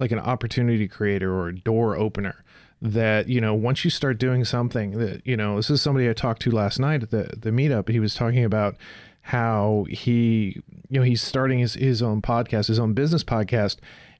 like 0.01 0.11
an 0.11 0.19
opportunity 0.19 0.87
creator 0.87 1.31
or 1.31 1.49
a 1.49 1.55
door 1.55 1.95
opener 1.95 2.43
that 2.81 3.29
you 3.29 3.39
know 3.39 3.53
once 3.53 3.85
you 3.85 3.91
start 3.91 4.17
doing 4.17 4.43
something 4.43 4.97
that 4.97 5.25
you 5.25 5.37
know 5.37 5.57
this 5.57 5.69
is 5.69 5.81
somebody 5.81 6.09
I 6.09 6.13
talked 6.13 6.41
to 6.41 6.51
last 6.51 6.79
night 6.79 7.03
at 7.03 7.11
the 7.11 7.31
the 7.37 7.51
meetup. 7.51 7.87
He 7.87 7.99
was 7.99 8.15
talking 8.15 8.43
about 8.43 8.75
how 9.21 9.85
he 9.87 10.59
you 10.89 10.99
know 10.99 11.05
he's 11.05 11.21
starting 11.21 11.59
his 11.59 11.75
his 11.75 12.01
own 12.01 12.21
podcast 12.21 12.67
his 12.67 12.79
own 12.79 12.93
business 12.93 13.23
podcast. 13.23 13.77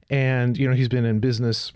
And 0.08 0.56
you 0.56 0.68
know 0.68 0.74
he's 0.74 0.88
been 0.88 1.04
in 1.04 1.18
business 1.18 1.72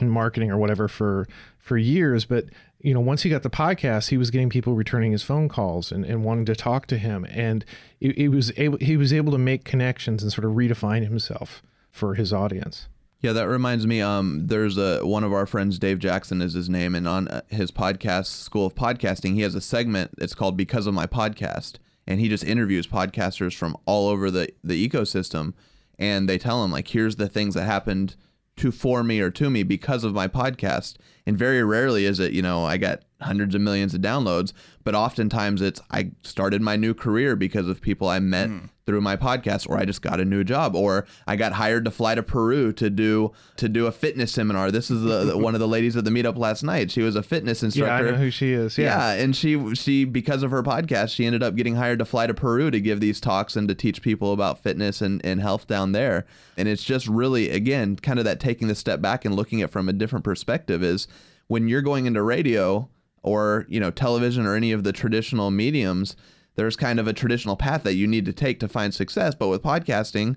and 0.00 0.10
marketing 0.10 0.50
or 0.50 0.58
whatever 0.58 0.88
for 0.88 1.28
for 1.60 1.78
years. 1.78 2.24
But 2.24 2.46
you 2.80 2.92
know 2.92 3.00
once 3.00 3.22
he 3.22 3.30
got 3.30 3.44
the 3.44 3.50
podcast 3.50 4.08
he 4.08 4.16
was 4.16 4.32
getting 4.32 4.50
people 4.50 4.74
returning 4.74 5.12
his 5.12 5.22
phone 5.22 5.48
calls 5.48 5.92
and, 5.92 6.04
and 6.04 6.24
wanting 6.24 6.46
to 6.46 6.56
talk 6.56 6.86
to 6.86 6.98
him. 6.98 7.24
And 7.30 7.64
he 8.00 8.28
was 8.28 8.52
able 8.56 8.78
he 8.78 8.96
was 8.96 9.12
able 9.12 9.30
to 9.30 9.38
make 9.38 9.62
connections 9.62 10.24
and 10.24 10.32
sort 10.32 10.44
of 10.44 10.54
redefine 10.54 11.04
himself 11.04 11.62
for 11.92 12.16
his 12.16 12.32
audience 12.32 12.88
yeah, 13.20 13.32
that 13.32 13.48
reminds 13.48 13.86
me. 13.86 14.00
Um, 14.00 14.46
there's 14.46 14.78
a 14.78 15.04
one 15.04 15.24
of 15.24 15.32
our 15.32 15.46
friends, 15.46 15.78
Dave 15.78 15.98
Jackson, 15.98 16.40
is 16.40 16.54
his 16.54 16.70
name, 16.70 16.94
and 16.94 17.06
on 17.06 17.28
uh, 17.28 17.42
his 17.48 17.70
podcast, 17.70 18.26
School 18.26 18.66
of 18.66 18.74
Podcasting, 18.74 19.34
he 19.34 19.42
has 19.42 19.54
a 19.54 19.60
segment. 19.60 20.12
It's 20.18 20.34
called 20.34 20.56
"Because 20.56 20.86
of 20.86 20.94
My 20.94 21.06
Podcast," 21.06 21.74
and 22.06 22.18
he 22.18 22.28
just 22.28 22.44
interviews 22.44 22.86
podcasters 22.86 23.54
from 23.54 23.76
all 23.84 24.08
over 24.08 24.30
the 24.30 24.50
the 24.64 24.88
ecosystem, 24.88 25.52
and 25.98 26.28
they 26.28 26.38
tell 26.38 26.64
him 26.64 26.72
like, 26.72 26.88
"Here's 26.88 27.16
the 27.16 27.28
things 27.28 27.54
that 27.54 27.64
happened 27.64 28.16
to 28.56 28.72
for 28.72 29.04
me 29.04 29.20
or 29.20 29.30
to 29.30 29.50
me 29.50 29.64
because 29.64 30.02
of 30.02 30.14
my 30.14 30.26
podcast." 30.26 30.96
And 31.26 31.36
very 31.38 31.62
rarely 31.62 32.04
is 32.06 32.18
it, 32.20 32.32
you 32.32 32.42
know, 32.42 32.64
I 32.64 32.76
got 32.76 33.02
hundreds 33.20 33.54
of 33.54 33.60
millions 33.60 33.92
of 33.94 34.00
downloads. 34.00 34.52
But 34.82 34.94
oftentimes 34.94 35.60
it's 35.60 35.80
I 35.90 36.12
started 36.22 36.62
my 36.62 36.76
new 36.76 36.94
career 36.94 37.36
because 37.36 37.68
of 37.68 37.80
people 37.82 38.08
I 38.08 38.18
met 38.18 38.48
Mm. 38.48 38.70
through 38.86 39.02
my 39.02 39.14
podcast, 39.14 39.68
or 39.68 39.76
I 39.76 39.84
just 39.84 40.00
got 40.00 40.18
a 40.20 40.24
new 40.24 40.42
job, 40.42 40.74
or 40.74 41.06
I 41.26 41.36
got 41.36 41.52
hired 41.52 41.84
to 41.84 41.90
fly 41.90 42.14
to 42.14 42.22
Peru 42.22 42.72
to 42.72 42.88
do 42.88 43.32
to 43.56 43.68
do 43.68 43.86
a 43.86 43.92
fitness 43.92 44.32
seminar. 44.32 44.70
This 44.70 44.90
is 44.90 45.02
the, 45.02 45.36
one 45.36 45.54
of 45.54 45.60
the 45.60 45.68
ladies 45.68 45.96
at 45.98 46.06
the 46.06 46.10
meetup 46.10 46.38
last 46.38 46.62
night. 46.62 46.90
She 46.90 47.02
was 47.02 47.14
a 47.14 47.22
fitness 47.22 47.62
instructor. 47.62 48.04
Yeah, 48.06 48.08
I 48.08 48.12
know 48.12 48.16
who 48.16 48.30
she 48.30 48.52
is. 48.52 48.78
Yeah. 48.78 49.14
Yeah. 49.14 49.22
and 49.22 49.36
she 49.36 49.74
she 49.74 50.06
because 50.06 50.42
of 50.42 50.50
her 50.50 50.62
podcast, 50.62 51.10
she 51.14 51.26
ended 51.26 51.42
up 51.42 51.54
getting 51.56 51.74
hired 51.76 51.98
to 51.98 52.06
fly 52.06 52.26
to 52.26 52.32
Peru 52.34 52.70
to 52.70 52.80
give 52.80 53.00
these 53.00 53.20
talks 53.20 53.54
and 53.54 53.68
to 53.68 53.74
teach 53.74 54.00
people 54.00 54.32
about 54.32 54.62
fitness 54.62 55.02
and, 55.02 55.22
and 55.26 55.42
health 55.42 55.66
down 55.66 55.92
there. 55.92 56.24
And 56.56 56.66
it's 56.68 56.82
just 56.84 57.06
really 57.06 57.50
again 57.50 57.96
kind 57.96 58.18
of 58.18 58.24
that 58.24 58.40
taking 58.40 58.66
the 58.68 58.74
step 58.74 59.02
back 59.02 59.26
and 59.26 59.34
looking 59.34 59.60
at 59.60 59.66
it 59.66 59.72
from 59.72 59.90
a 59.90 59.92
different 59.92 60.24
perspective 60.24 60.82
is 60.82 61.06
when 61.50 61.66
you're 61.66 61.82
going 61.82 62.06
into 62.06 62.22
radio 62.22 62.88
or 63.24 63.66
you 63.68 63.80
know 63.80 63.90
television 63.90 64.46
or 64.46 64.54
any 64.54 64.70
of 64.70 64.84
the 64.84 64.92
traditional 64.92 65.50
mediums, 65.50 66.14
there's 66.54 66.76
kind 66.76 67.00
of 67.00 67.08
a 67.08 67.12
traditional 67.12 67.56
path 67.56 67.82
that 67.82 67.94
you 67.94 68.06
need 68.06 68.24
to 68.24 68.32
take 68.32 68.60
to 68.60 68.68
find 68.68 68.94
success. 68.94 69.34
But 69.34 69.48
with 69.48 69.60
podcasting, 69.60 70.36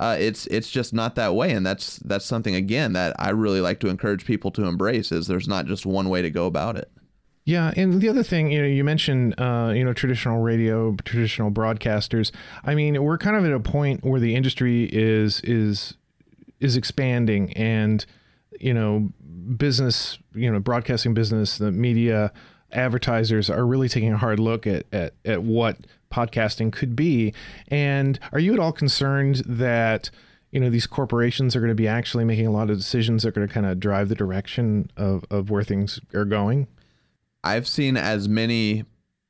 uh, 0.00 0.16
it's 0.18 0.46
it's 0.46 0.70
just 0.70 0.94
not 0.94 1.16
that 1.16 1.34
way, 1.34 1.52
and 1.52 1.66
that's 1.66 1.98
that's 1.98 2.24
something 2.24 2.54
again 2.54 2.94
that 2.94 3.14
I 3.18 3.28
really 3.28 3.60
like 3.60 3.78
to 3.80 3.88
encourage 3.88 4.24
people 4.24 4.50
to 4.52 4.64
embrace. 4.64 5.12
Is 5.12 5.26
there's 5.26 5.46
not 5.46 5.66
just 5.66 5.84
one 5.84 6.08
way 6.08 6.22
to 6.22 6.30
go 6.30 6.46
about 6.46 6.76
it. 6.76 6.90
Yeah, 7.44 7.74
and 7.76 8.00
the 8.00 8.08
other 8.08 8.22
thing, 8.22 8.50
you 8.50 8.62
know, 8.62 8.66
you 8.66 8.84
mentioned, 8.84 9.38
uh, 9.38 9.70
you 9.76 9.84
know, 9.84 9.92
traditional 9.92 10.40
radio, 10.40 10.96
traditional 11.04 11.50
broadcasters. 11.50 12.32
I 12.64 12.74
mean, 12.74 13.02
we're 13.02 13.18
kind 13.18 13.36
of 13.36 13.44
at 13.44 13.52
a 13.52 13.60
point 13.60 14.02
where 14.02 14.18
the 14.18 14.34
industry 14.34 14.88
is 14.90 15.42
is 15.42 15.92
is 16.58 16.74
expanding, 16.74 17.52
and 17.52 18.06
you 18.60 18.74
know, 18.74 19.10
business, 19.56 20.18
you 20.34 20.50
know, 20.50 20.60
broadcasting 20.60 21.14
business, 21.14 21.58
the 21.58 21.72
media, 21.72 22.32
advertisers 22.72 23.48
are 23.48 23.66
really 23.66 23.88
taking 23.88 24.12
a 24.12 24.18
hard 24.18 24.40
look 24.40 24.66
at 24.66 24.86
at, 24.92 25.14
at 25.24 25.42
what 25.42 25.78
podcasting 26.12 26.72
could 26.72 26.96
be. 26.96 27.32
And 27.68 28.18
are 28.32 28.40
you 28.40 28.52
at 28.52 28.58
all 28.60 28.72
concerned 28.72 29.42
that? 29.46 30.10
You 30.50 30.60
know, 30.60 30.70
these 30.70 30.86
corporations 30.86 31.56
are 31.56 31.58
going 31.58 31.72
to 31.72 31.74
be 31.74 31.88
actually 31.88 32.24
making 32.24 32.46
a 32.46 32.52
lot 32.52 32.70
of 32.70 32.76
decisions 32.76 33.24
that 33.24 33.30
are 33.30 33.32
going 33.32 33.48
to 33.48 33.52
kind 33.52 33.66
of 33.66 33.80
drive 33.80 34.08
the 34.08 34.14
direction 34.14 34.88
of, 34.96 35.24
of 35.28 35.50
where 35.50 35.64
things 35.64 35.98
are 36.14 36.24
going. 36.24 36.68
I've 37.42 37.66
seen 37.66 37.96
as 37.96 38.28
many 38.28 38.84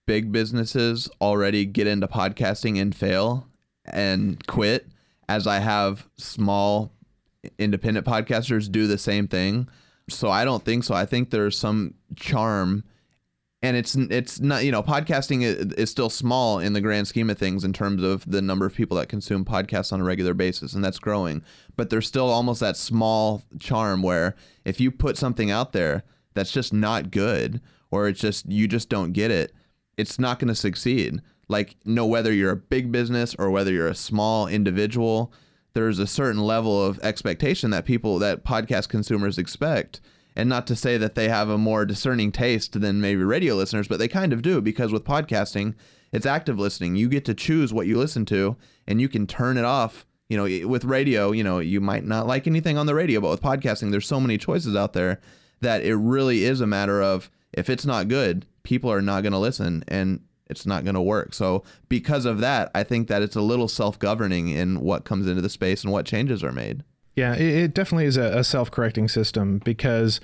big 0.06 0.32
businesses 0.32 1.08
already 1.20 1.64
get 1.64 1.86
into 1.86 2.06
podcasting 2.06 2.78
and 2.78 2.94
fail 2.94 3.48
and 3.84 4.46
quit 4.46 4.86
as 5.28 5.46
I 5.46 5.58
have 5.58 6.06
small 6.16 6.92
independent 7.58 8.06
podcasters 8.06 8.70
do 8.70 8.86
the 8.86 8.98
same 8.98 9.28
thing. 9.28 9.68
So 10.08 10.30
I 10.30 10.44
don't 10.44 10.64
think 10.64 10.84
so. 10.84 10.94
I 10.94 11.06
think 11.06 11.30
there's 11.30 11.58
some 11.58 11.94
charm 12.16 12.84
and 13.64 13.78
it's 13.78 13.94
it's 13.94 14.40
not 14.40 14.62
you 14.62 14.70
know 14.70 14.82
podcasting 14.82 15.42
is, 15.42 15.90
still 15.90 16.10
small 16.10 16.58
in 16.58 16.74
the 16.74 16.82
grand 16.82 17.08
scheme 17.08 17.30
of 17.30 17.38
things 17.38 17.64
in 17.64 17.72
terms 17.72 18.02
of 18.02 18.30
the 18.30 18.42
number 18.42 18.66
of 18.66 18.74
people 18.74 18.96
that 18.98 19.08
consume 19.08 19.42
podcasts 19.44 19.90
on 19.90 20.00
a 20.02 20.04
regular 20.04 20.34
basis 20.34 20.74
and 20.74 20.84
that's 20.84 20.98
growing 20.98 21.42
but 21.74 21.88
there's 21.88 22.06
still 22.06 22.28
almost 22.28 22.60
that 22.60 22.76
small 22.76 23.42
charm 23.58 24.02
where 24.02 24.36
if 24.66 24.80
you 24.80 24.90
put 24.90 25.16
something 25.16 25.50
out 25.50 25.72
there 25.72 26.04
that's 26.34 26.52
just 26.52 26.74
not 26.74 27.10
good 27.10 27.60
or 27.90 28.06
it's 28.06 28.20
just 28.20 28.44
you 28.50 28.68
just 28.68 28.90
don't 28.90 29.12
get 29.12 29.30
it 29.30 29.52
it's 29.96 30.18
not 30.18 30.38
going 30.38 30.48
to 30.48 30.54
succeed 30.54 31.22
like 31.48 31.76
no 31.86 32.04
whether 32.04 32.32
you're 32.32 32.52
a 32.52 32.56
big 32.56 32.92
business 32.92 33.34
or 33.38 33.50
whether 33.50 33.72
you're 33.72 33.88
a 33.88 33.94
small 33.94 34.46
individual 34.46 35.32
there's 35.74 35.98
a 35.98 36.06
certain 36.06 36.40
level 36.40 36.82
of 36.82 36.98
expectation 37.00 37.70
that 37.70 37.84
people 37.84 38.18
that 38.20 38.44
podcast 38.44 38.88
consumers 38.88 39.38
expect 39.38 40.00
and 40.36 40.48
not 40.48 40.66
to 40.66 40.76
say 40.76 40.96
that 40.96 41.14
they 41.14 41.28
have 41.28 41.48
a 41.48 41.58
more 41.58 41.84
discerning 41.84 42.32
taste 42.32 42.80
than 42.80 43.00
maybe 43.00 43.22
radio 43.22 43.54
listeners, 43.54 43.86
but 43.86 43.98
they 43.98 44.08
kind 44.08 44.32
of 44.32 44.42
do 44.42 44.60
because 44.60 44.92
with 44.92 45.04
podcasting, 45.04 45.74
it's 46.12 46.26
active 46.26 46.58
listening. 46.58 46.96
You 46.96 47.08
get 47.08 47.24
to 47.26 47.34
choose 47.34 47.72
what 47.72 47.86
you 47.86 47.98
listen 47.98 48.24
to 48.26 48.56
and 48.86 49.00
you 49.00 49.08
can 49.08 49.26
turn 49.26 49.56
it 49.56 49.64
off. 49.64 50.06
You 50.28 50.38
know, 50.38 50.68
with 50.68 50.84
radio, 50.84 51.32
you 51.32 51.44
know, 51.44 51.58
you 51.58 51.80
might 51.80 52.04
not 52.04 52.26
like 52.26 52.46
anything 52.46 52.78
on 52.78 52.86
the 52.86 52.94
radio, 52.94 53.20
but 53.20 53.30
with 53.30 53.42
podcasting, 53.42 53.90
there's 53.90 54.06
so 54.06 54.20
many 54.20 54.38
choices 54.38 54.74
out 54.74 54.94
there 54.94 55.20
that 55.60 55.82
it 55.82 55.94
really 55.96 56.44
is 56.44 56.60
a 56.60 56.66
matter 56.66 57.02
of 57.02 57.30
if 57.52 57.68
it's 57.68 57.84
not 57.84 58.08
good, 58.08 58.46
people 58.62 58.90
are 58.90 59.02
not 59.02 59.22
going 59.22 59.32
to 59.32 59.38
listen 59.38 59.84
and 59.86 60.20
it's 60.48 60.66
not 60.66 60.84
going 60.84 60.94
to 60.94 61.02
work. 61.02 61.34
So, 61.34 61.64
because 61.88 62.24
of 62.24 62.40
that, 62.40 62.70
I 62.74 62.82
think 62.82 63.08
that 63.08 63.22
it's 63.22 63.36
a 63.36 63.40
little 63.40 63.68
self 63.68 63.98
governing 63.98 64.48
in 64.48 64.80
what 64.80 65.04
comes 65.04 65.26
into 65.26 65.42
the 65.42 65.48
space 65.48 65.82
and 65.82 65.92
what 65.92 66.06
changes 66.06 66.44
are 66.44 66.52
made. 66.52 66.84
Yeah, 67.16 67.34
it, 67.34 67.40
it 67.40 67.74
definitely 67.74 68.06
is 68.06 68.16
a, 68.16 68.38
a 68.38 68.44
self-correcting 68.44 69.08
system 69.08 69.58
because 69.64 70.20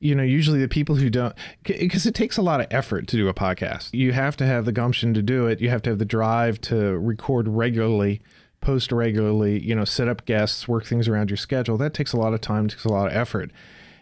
you 0.00 0.14
know 0.14 0.24
usually 0.24 0.58
the 0.58 0.68
people 0.68 0.96
who 0.96 1.08
don't 1.08 1.34
because 1.62 2.06
it 2.06 2.14
takes 2.14 2.36
a 2.36 2.42
lot 2.42 2.60
of 2.60 2.66
effort 2.70 3.06
to 3.08 3.16
do 3.16 3.28
a 3.28 3.34
podcast. 3.34 3.90
You 3.92 4.12
have 4.12 4.36
to 4.38 4.46
have 4.46 4.64
the 4.64 4.72
gumption 4.72 5.14
to 5.14 5.22
do 5.22 5.46
it. 5.46 5.60
You 5.60 5.70
have 5.70 5.82
to 5.82 5.90
have 5.90 5.98
the 5.98 6.04
drive 6.04 6.60
to 6.62 6.98
record 6.98 7.48
regularly, 7.48 8.20
post 8.60 8.92
regularly. 8.92 9.62
You 9.62 9.74
know, 9.74 9.84
set 9.84 10.08
up 10.08 10.26
guests, 10.26 10.68
work 10.68 10.84
things 10.84 11.08
around 11.08 11.30
your 11.30 11.36
schedule. 11.36 11.78
That 11.78 11.94
takes 11.94 12.12
a 12.12 12.18
lot 12.18 12.34
of 12.34 12.40
time. 12.40 12.68
Takes 12.68 12.84
a 12.84 12.92
lot 12.92 13.06
of 13.06 13.14
effort. 13.14 13.50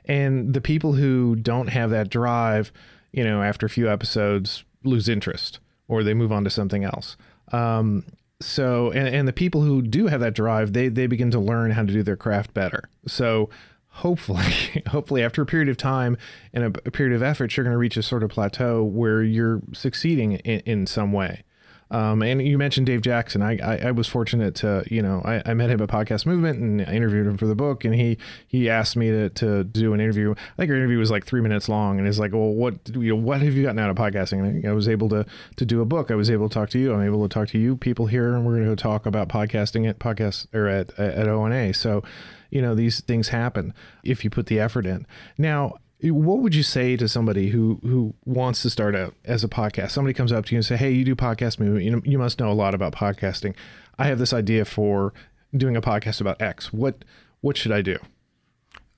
And 0.07 0.55
the 0.55 0.61
people 0.61 0.95
who 0.95 1.37
don't 1.37 1.69
have 1.69 1.91
that 1.91 2.09
drive, 2.09 2.73
you 3.13 3.23
know, 3.23 3.43
after 3.43 3.67
a 3.67 3.71
few 3.71 3.89
episodes, 3.89 4.65
lose 4.85 5.09
interest 5.09 5.61
or 5.89 6.03
they 6.03 6.15
move 6.15 6.33
on 6.33 6.45
to 6.45 6.51
something 6.51 6.85
else. 6.85 7.17
Um, 7.53 8.05
so 8.41 8.91
and, 8.91 9.09
and 9.09 9.29
the 9.29 9.33
people 9.33 9.63
who 9.63 9.83
do 9.83 10.07
have 10.07 10.21
that 10.21 10.35
drive 10.35 10.73
they 10.73 10.89
they 10.89 11.07
begin 11.07 11.31
to 11.31 11.39
learn 11.39 11.71
how 11.71 11.83
to 11.83 11.93
do 11.93 12.03
their 12.03 12.17
craft 12.17 12.55
better 12.55 12.89
so 13.07 13.51
hopefully 13.89 14.83
hopefully 14.89 15.23
after 15.23 15.43
a 15.43 15.47
period 15.47 15.69
of 15.69 15.77
time 15.77 16.17
and 16.53 16.65
a, 16.65 16.81
a 16.87 16.91
period 16.91 17.15
of 17.15 17.23
effort 17.23 17.57
you're 17.57 17.65
going 17.65 17.75
to 17.75 17.79
reach 17.79 17.97
a 17.97 18.03
sort 18.03 18.23
of 18.23 18.31
plateau 18.31 18.83
where 18.83 19.23
you're 19.23 19.61
succeeding 19.73 20.33
in, 20.33 20.61
in 20.61 20.87
some 20.87 21.13
way 21.13 21.43
um, 21.91 22.23
and 22.23 22.47
you 22.47 22.57
mentioned 22.57 22.87
Dave 22.87 23.01
Jackson. 23.01 23.43
I, 23.43 23.59
I, 23.59 23.89
I 23.89 23.91
was 23.91 24.07
fortunate 24.07 24.55
to, 24.57 24.85
you 24.89 25.03
know, 25.03 25.23
I, 25.25 25.43
I 25.45 25.55
met 25.55 25.71
him 25.71 25.83
at 25.83 25.89
Podcast 25.89 26.25
Movement 26.25 26.61
and 26.61 26.83
I 26.83 26.93
interviewed 26.93 27.27
him 27.27 27.37
for 27.37 27.47
the 27.47 27.57
book. 27.57 27.85
And 27.85 27.95
he 27.95 28.17
he 28.47 28.71
asked 28.71 28.97
me 28.97 29.11
to, 29.11 29.29
to 29.31 29.65
do 29.65 29.93
an 29.93 30.01
interview. 30.01 30.33
I 30.33 30.57
think 30.57 30.71
our 30.71 30.77
interview 30.77 30.99
was 30.99 31.11
like 31.11 31.27
three 31.27 31.41
minutes 31.41 31.69
long. 31.69 31.99
And 31.99 32.07
he's 32.07 32.21
like, 32.21 32.33
well, 32.33 32.53
what 32.53 32.75
you 32.95 33.17
know, 33.17 33.17
what 33.17 33.43
have 33.43 33.55
you 33.55 33.65
gotten 33.65 33.81
out 33.81 33.91
of 33.91 33.97
podcasting? 33.97 34.39
And 34.39 34.67
I 34.67 34.73
was 34.73 34.89
able 34.89 35.09
to 35.09 35.27
to 35.57 35.67
do 35.67 35.81
a 35.81 35.85
book. 35.85 36.13
I 36.13 36.15
was 36.15 36.31
able 36.31 36.49
to 36.49 36.55
talk 36.55 36.71
to 36.71 36.79
you. 36.79 36.95
I'm 36.95 37.05
able 37.05 37.27
to 37.29 37.33
talk 37.33 37.49
to 37.49 37.59
you 37.59 37.77
people 37.77 38.07
here, 38.07 38.35
and 38.35 38.47
we're 38.47 38.57
going 38.57 38.69
to 38.69 38.81
talk 38.81 39.07
about 39.07 39.29
podcasting 39.29 39.89
at 39.89 39.99
podcast 39.99 40.47
or 40.55 40.69
at 40.69 40.97
at 40.99 41.27
ONA. 41.27 41.75
So, 41.75 42.05
you 42.51 42.63
know, 42.63 42.77
these 42.77 43.01
things 43.01 43.29
happen 43.29 43.75
if 44.05 44.23
you 44.23 44.31
put 44.31 44.47
the 44.47 44.61
effort 44.61 44.87
in. 44.87 45.09
Now 45.37 45.75
what 46.03 46.39
would 46.39 46.55
you 46.55 46.63
say 46.63 46.97
to 46.97 47.09
somebody 47.09 47.51
who 47.51 47.79
who 47.83 48.15
wants 48.25 48.63
to 48.63 48.71
start 48.71 48.95
out 48.95 49.15
as 49.25 49.45
a 49.45 49.49
podcast? 49.49 49.91
Somebody 49.91 50.15
comes 50.15 50.33
up 50.33 50.47
to 50.47 50.55
you 50.55 50.59
and 50.59 50.65
say, 50.65 50.77
"Hey, 50.77 50.93
you 50.93 51.05
do 51.05 51.15
podcast. 51.15 51.59
You 51.59 51.91
know, 51.91 52.03
you 52.05 52.19
must 52.19 52.41
know 52.41 52.51
a 52.51 52.55
lot 52.55 52.75
about 52.75 52.93
podcasting. 52.93 53.55
I 53.99 54.07
have 54.07 54.19
this 54.19 54.33
idea 54.33 54.65
for 54.65 55.13
doing 55.55 55.77
a 55.77 55.83
podcast 55.83 56.21
about 56.21 56.41
X. 56.41 56.73
What 56.73 57.05
what 57.41 57.57
should 57.57 57.73
I 57.73 57.83
do?" 57.83 57.99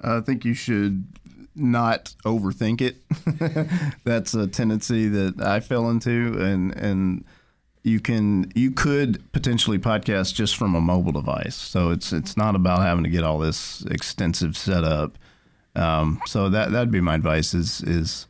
I 0.00 0.20
think 0.20 0.44
you 0.44 0.54
should 0.54 1.04
not 1.54 2.14
overthink 2.24 2.80
it. 2.80 2.96
That's 4.04 4.34
a 4.34 4.46
tendency 4.46 5.08
that 5.08 5.40
I 5.40 5.60
fell 5.60 5.90
into, 5.90 6.38
and 6.40 6.74
and 6.76 7.24
you 7.82 8.00
can 8.00 8.50
you 8.54 8.70
could 8.70 9.32
potentially 9.32 9.78
podcast 9.78 10.34
just 10.34 10.56
from 10.56 10.74
a 10.74 10.80
mobile 10.80 11.12
device. 11.12 11.56
So 11.56 11.90
it's 11.90 12.12
it's 12.12 12.36
not 12.36 12.54
about 12.54 12.80
having 12.80 13.04
to 13.04 13.10
get 13.10 13.24
all 13.24 13.38
this 13.38 13.84
extensive 13.90 14.56
setup. 14.56 15.18
Um, 15.74 16.20
so 16.26 16.48
that 16.50 16.72
that'd 16.72 16.90
be 16.90 17.00
my 17.00 17.14
advice 17.14 17.54
is 17.54 17.82
is 17.82 18.26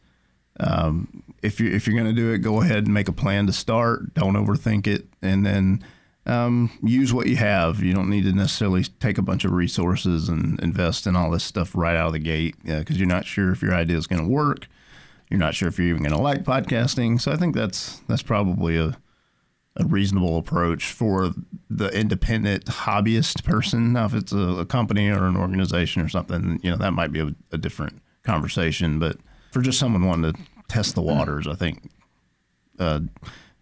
um, 0.61 1.23
if 1.43 1.61
you 1.61 1.71
if 1.71 1.87
you're 1.87 1.97
going 1.97 2.15
to 2.15 2.21
do 2.21 2.33
it, 2.33 2.39
go 2.39 2.61
ahead 2.61 2.85
and 2.85 2.95
make 2.95 3.09
a 3.09 3.13
plan 3.13 3.47
to 3.47 3.53
start. 3.53 4.15
Don't 4.15 4.35
overthink 4.35 4.87
it, 4.87 5.07
and 5.21 5.45
then 5.45 5.85
um, 6.27 6.71
use 6.83 7.13
what 7.13 7.27
you 7.27 7.37
have. 7.37 7.83
You 7.83 7.93
don't 7.93 8.09
need 8.09 8.25
to 8.25 8.33
necessarily 8.33 8.85
take 8.85 9.19
a 9.19 9.23
bunch 9.23 9.45
of 9.45 9.53
resources 9.53 10.29
and 10.29 10.61
invest 10.61 11.07
in 11.07 11.17
all 11.17 11.31
this 11.31 11.45
stuff 11.45 11.75
right 11.75 11.97
out 11.97 12.09
of 12.09 12.13
the 12.13 12.19
gate 12.19 12.55
because 12.65 12.99
you're 12.99 13.09
not 13.09 13.27
sure 13.27 13.51
if 13.51 13.63
your 13.63 13.75
idea 13.75 13.97
is 13.97 14.07
going 14.07 14.23
to 14.23 14.29
work. 14.29 14.69
You're 15.29 15.41
not 15.41 15.55
sure 15.55 15.69
if 15.69 15.79
you're 15.79 15.89
even 15.89 16.03
going 16.03 16.15
to 16.15 16.23
like 16.23 16.45
podcasting. 16.45 17.21
So 17.21 17.33
I 17.33 17.37
think 17.37 17.55
that's 17.55 18.01
that's 18.09 18.23
probably 18.23 18.77
a 18.77 18.97
a 19.77 19.85
reasonable 19.85 20.37
approach 20.37 20.93
for 20.93 21.33
the 21.71 21.89
independent 21.89 22.67
hobbyist 22.67 23.43
person. 23.45 23.95
Now, 23.95 24.07
if 24.07 24.15
it's 24.15 24.33
a, 24.33 24.39
a 24.39 24.67
company 24.67 25.09
or 25.09 25.25
an 25.25 25.37
organization 25.37 26.03
or 26.03 26.09
something, 26.09 26.61
you 26.63 26.71
know, 26.71 26.77
that 26.77 26.93
might 26.93 27.13
be 27.13 27.21
a, 27.21 27.35
a, 27.53 27.59
different 27.59 28.03
conversation. 28.23 28.99
But 28.99 29.17
for 29.51 29.63
just 29.63 29.79
someone 29.79 30.05
wanting 30.05 30.33
to 30.33 30.41
test 30.69 30.95
the 30.95 31.03
waters, 31.03 31.47
I 31.47 31.55
think 31.55 31.91
uh, 32.79 33.01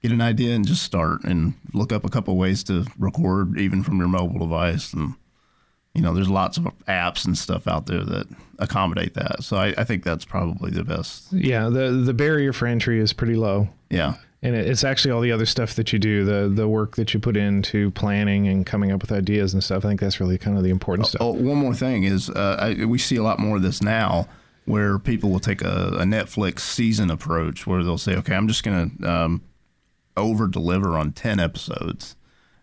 get 0.02 0.10
an 0.10 0.20
idea 0.20 0.54
and 0.54 0.66
just 0.66 0.82
start 0.82 1.22
and 1.22 1.54
look 1.74 1.92
up 1.92 2.04
a 2.04 2.10
couple 2.10 2.36
ways 2.36 2.64
to 2.64 2.86
record 2.98 3.58
even 3.58 3.84
from 3.84 3.98
your 3.98 4.08
mobile 4.08 4.40
device. 4.40 4.92
And, 4.92 5.14
you 5.94 6.02
know, 6.02 6.12
there's 6.12 6.30
lots 6.30 6.56
of 6.56 6.64
apps 6.88 7.24
and 7.24 7.38
stuff 7.38 7.68
out 7.68 7.86
there 7.86 8.02
that 8.02 8.26
accommodate 8.58 9.14
that. 9.14 9.44
So 9.44 9.58
I, 9.58 9.74
I 9.78 9.84
think 9.84 10.02
that's 10.02 10.24
probably 10.24 10.72
the 10.72 10.84
best. 10.84 11.32
Yeah, 11.32 11.68
the 11.68 11.92
the 11.92 12.14
barrier 12.14 12.52
for 12.52 12.66
entry 12.66 12.98
is 12.98 13.12
pretty 13.12 13.36
low. 13.36 13.68
Yeah 13.90 14.14
and 14.42 14.56
it's 14.56 14.84
actually 14.84 15.10
all 15.10 15.20
the 15.20 15.32
other 15.32 15.46
stuff 15.46 15.74
that 15.74 15.92
you 15.92 15.98
do 15.98 16.24
the 16.24 16.48
the 16.48 16.66
work 16.68 16.96
that 16.96 17.12
you 17.12 17.20
put 17.20 17.36
into 17.36 17.90
planning 17.92 18.48
and 18.48 18.66
coming 18.66 18.90
up 18.90 19.02
with 19.02 19.12
ideas 19.12 19.52
and 19.52 19.62
stuff 19.62 19.84
i 19.84 19.88
think 19.88 20.00
that's 20.00 20.20
really 20.20 20.38
kind 20.38 20.56
of 20.56 20.64
the 20.64 20.70
important 20.70 21.06
stuff 21.06 21.20
oh, 21.20 21.32
one 21.32 21.56
more 21.56 21.74
thing 21.74 22.04
is 22.04 22.30
uh, 22.30 22.56
I, 22.58 22.84
we 22.84 22.98
see 22.98 23.16
a 23.16 23.22
lot 23.22 23.38
more 23.38 23.56
of 23.56 23.62
this 23.62 23.82
now 23.82 24.26
where 24.70 24.98
people 24.98 25.30
will 25.30 25.40
take 25.40 25.62
a, 25.62 25.88
a 25.94 26.04
Netflix 26.04 26.60
season 26.60 27.10
approach, 27.10 27.66
where 27.66 27.82
they'll 27.82 27.98
say, 27.98 28.14
"Okay, 28.16 28.34
I'm 28.34 28.48
just 28.48 28.62
going 28.62 28.96
to 28.98 29.10
um, 29.10 29.42
over 30.16 30.46
deliver 30.46 30.96
on 30.96 31.12
ten 31.12 31.40
episodes." 31.40 32.16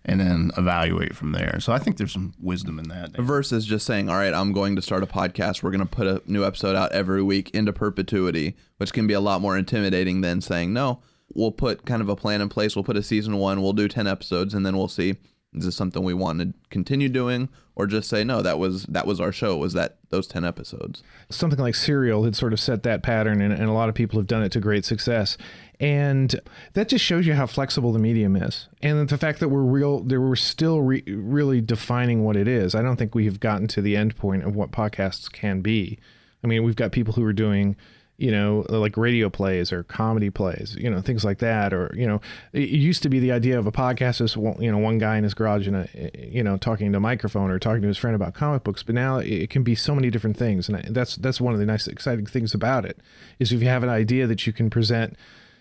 And 0.10 0.22
then 0.22 0.52
evaluate 0.58 1.18
from 1.18 1.34
there. 1.34 1.60
So 1.60 1.74
I 1.74 1.80
think 1.80 1.98
there's 1.98 2.13
some 2.13 2.34
wisdom 2.42 2.80
in 2.80 2.88
that. 2.88 3.18
versus 3.18 3.66
just 3.66 3.86
saying, 3.86 4.08
all 4.08 4.16
right, 4.16 4.34
I'm 4.34 4.54
going 4.54 4.78
to 4.78 4.82
start 4.82 5.04
a 5.04 5.06
podcast. 5.06 5.62
We're 5.62 5.72
going 5.72 5.82
to 5.82 5.86
put 5.86 6.08
a 6.08 6.22
new 6.26 6.46
episode 6.46 6.78
out 6.78 6.94
every 6.94 7.22
week 7.22 7.50
into 7.50 7.74
perpetuity, 7.74 8.56
which 8.78 8.94
can 8.94 9.06
be 9.06 9.13
a 9.13 9.20
lot 9.20 9.42
more 9.42 9.58
intimidating 9.58 10.22
than 10.22 10.40
saying, 10.40 10.72
no, 10.72 11.02
we'll 11.34 11.52
put 11.52 11.86
kind 11.86 12.02
of 12.02 12.10
a 12.10 12.16
plan 12.16 12.42
in 12.42 12.50
place. 12.50 12.76
We'll 12.76 12.84
put 12.84 12.98
a 12.98 13.04
season 13.04 13.38
one, 13.38 13.62
we'll 13.62 13.74
do 13.74 13.88
10 13.88 14.08
episodes, 14.08 14.54
and 14.54 14.66
then 14.66 14.78
we'll 14.78 14.88
see 14.88 15.16
is 15.54 15.66
this 15.66 15.76
something 15.76 16.04
we 16.04 16.13
want 16.13 16.40
to 16.40 16.54
continue 16.70 17.10
doing 17.10 17.50
or 17.76 17.88
just 17.88 18.10
say 18.10 18.24
no 18.24 18.42
that 18.42 18.60
was 18.60 18.84
that 18.86 19.08
was 19.08 19.22
our 19.22 19.32
show 19.32 19.56
was 19.56 19.74
that 19.74 19.98
those 20.10 20.28
10 20.28 20.44
episodes. 20.44 21.04
Something 21.30 21.60
like 21.60 21.76
serial 21.76 22.24
had 22.24 22.36
sort 22.36 22.54
of 22.54 22.60
set 22.60 22.84
that 22.84 23.04
pattern 23.04 23.42
and, 23.42 23.54
and 23.54 23.63
a 23.63 23.72
lot 23.72 23.90
of 23.90 23.96
people 23.96 24.20
have 24.20 24.28
done 24.28 24.44
it 24.44 24.52
to 24.54 24.60
great 24.60 24.86
success. 24.86 25.38
And 25.80 26.40
that 26.74 26.90
just 26.90 27.04
shows 27.06 27.28
you 27.28 27.34
how 27.34 27.46
flexible 27.46 27.92
the 27.92 28.00
medium 28.00 28.36
is 28.36 28.68
and 28.82 29.08
the 29.08 29.18
fact 29.18 29.40
that 29.40 29.50
we're 29.50 29.62
real 29.62 30.02
that 30.04 30.20
we're 30.20 30.36
still 30.36 30.82
re- 30.82 31.04
really 31.08 31.62
defining 31.62 32.24
what 32.24 32.36
it 32.36 32.48
is. 32.48 32.74
I 32.74 32.82
don't 32.82 32.98
think 32.98 33.16
we 33.16 33.26
have 33.26 33.40
gotten 33.40 33.68
to 33.70 33.82
the 33.82 33.96
end 33.96 34.16
point 34.16 34.44
of 34.44 34.56
what 34.56 34.72
podcasts 34.72 35.32
can 35.32 35.62
be. 35.62 36.00
I 36.44 36.48
mean 36.48 36.63
we've 36.63 36.76
got 36.76 36.92
people 36.92 37.13
who 37.13 37.24
are 37.24 37.34
doing 37.34 37.76
you 38.17 38.32
know, 38.32 38.65
like 38.69 38.97
radio 38.97 39.30
plays 39.30 39.71
or 39.71 39.84
comedy 39.84 40.32
plays, 40.32 40.75
you 40.80 40.89
know, 40.89 41.01
things 41.01 41.23
like 41.23 41.38
that. 41.38 41.71
Or, 41.71 41.93
you 41.95 42.08
know, 42.08 42.19
it 42.51 42.69
used 42.69 43.03
to 43.03 43.10
be 43.10 43.19
the 43.19 43.32
idea 43.32 43.60
of 43.60 43.67
a 43.67 43.71
podcast 43.71 44.21
is, 44.21 44.36
you 44.36 44.71
know, 44.71 44.80
one 44.80 44.97
guy 44.97 45.17
in 45.17 45.23
his 45.23 45.36
garage 45.36 45.67
and, 45.67 45.75
a, 45.75 45.89
eh, 45.93 46.10
eh, 46.15 46.27
you 46.32 46.43
know, 46.43 46.58
talking 46.58 46.91
to 46.91 46.97
a 46.97 47.01
microphone 47.01 47.51
or 47.51 47.60
talking 47.60 47.84
to 47.84 47.88
his 47.88 47.97
friend 47.97 48.15
about 48.15 48.34
comic 48.34 48.63
books. 48.63 48.82
But 48.82 48.95
now 48.95 49.19
it 49.19 49.51
can 49.51 49.62
be 49.62 49.75
so 49.75 49.93
many 49.93 50.10
different 50.10 50.36
things. 50.36 50.67
And 50.67 50.84
that's, 50.95 51.15
that's 51.17 51.39
one 51.39 51.53
of 51.53 51.60
the 51.60 51.65
nice, 51.67 51.88
exciting 51.88 52.25
things 52.25 52.56
about 52.56 52.86
it 52.86 52.99
is 53.38 53.51
if 53.51 53.62
you 53.62 53.67
have 53.67 53.84
an 53.84 53.89
idea 53.89 54.25
that 54.25 54.47
you 54.47 54.53
can 54.53 54.71
present 54.71 55.15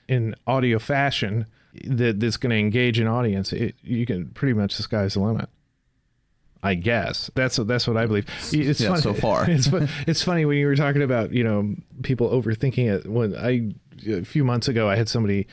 in 0.09 0.35
audio 0.47 0.79
fashion 0.79 1.47
that, 1.85 2.21
that's 2.21 2.39
going 2.39 2.51
to 2.51 2.57
engage 2.57 2.99
an 2.99 3.07
audience, 3.07 3.53
it, 3.53 3.75
you 3.83 4.07
can 4.07 4.29
pretty 4.29 4.55
much 4.55 4.79
the 4.79 4.83
sky's 4.83 5.13
the 5.13 5.21
limit. 5.21 5.51
I 6.63 6.75
guess 6.75 7.31
that's 7.35 7.57
that's 7.57 7.87
what 7.87 7.97
I 7.97 8.07
believe. 8.07 8.27
It's 8.53 8.81
yeah, 8.81 8.89
funny. 8.89 9.01
so 9.01 9.15
far. 9.15 9.45
it's 9.49 9.69
it's 10.07 10.23
funny 10.23 10.45
when 10.45 10.59
you 10.59 10.67
were 10.67 10.77
talking 10.77 11.03
about 11.03 11.33
you 11.33 11.45
know 11.45 11.75
people 12.03 12.31
overthinking 12.31 12.91
it. 12.91 13.07
When 13.09 13.37
I 13.37 13.73
a 14.11 14.25
few 14.25 14.45
months 14.45 14.69
ago 14.69 14.89
I 14.89 14.97
had 14.97 15.09
somebody 15.09 15.47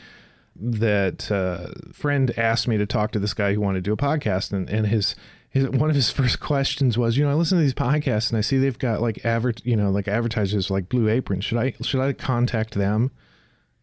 that 0.55 1.31
uh, 1.31 1.67
friend 1.93 2.33
asked 2.37 2.67
me 2.67 2.77
to 2.77 2.85
talk 2.85 3.11
to 3.11 3.19
this 3.19 3.33
guy 3.33 3.53
who 3.53 3.61
wanted 3.61 3.83
to 3.83 3.89
do 3.89 3.93
a 3.93 3.97
podcast, 3.97 4.51
and 4.51 4.69
and 4.69 4.87
his. 4.87 5.15
His, 5.49 5.69
one 5.69 5.91
of 5.91 5.95
his 5.95 6.09
first 6.09 6.39
questions 6.39 6.97
was, 6.97 7.15
you 7.15 7.23
know, 7.23 7.29
I 7.29 7.35
listen 7.35 7.59
to 7.59 7.63
these 7.63 7.75
podcasts 7.75 8.31
and 8.31 8.39
I 8.39 8.41
see 8.41 8.57
they've 8.57 8.79
got 8.79 9.03
like 9.03 9.23
advert, 9.23 9.63
you 9.63 9.75
know, 9.75 9.91
like 9.91 10.07
advertisers 10.07 10.71
like 10.71 10.89
Blue 10.89 11.07
Apron. 11.07 11.41
Should 11.41 11.59
I 11.59 11.75
should 11.83 12.01
I 12.01 12.11
contact 12.13 12.73
them? 12.73 13.11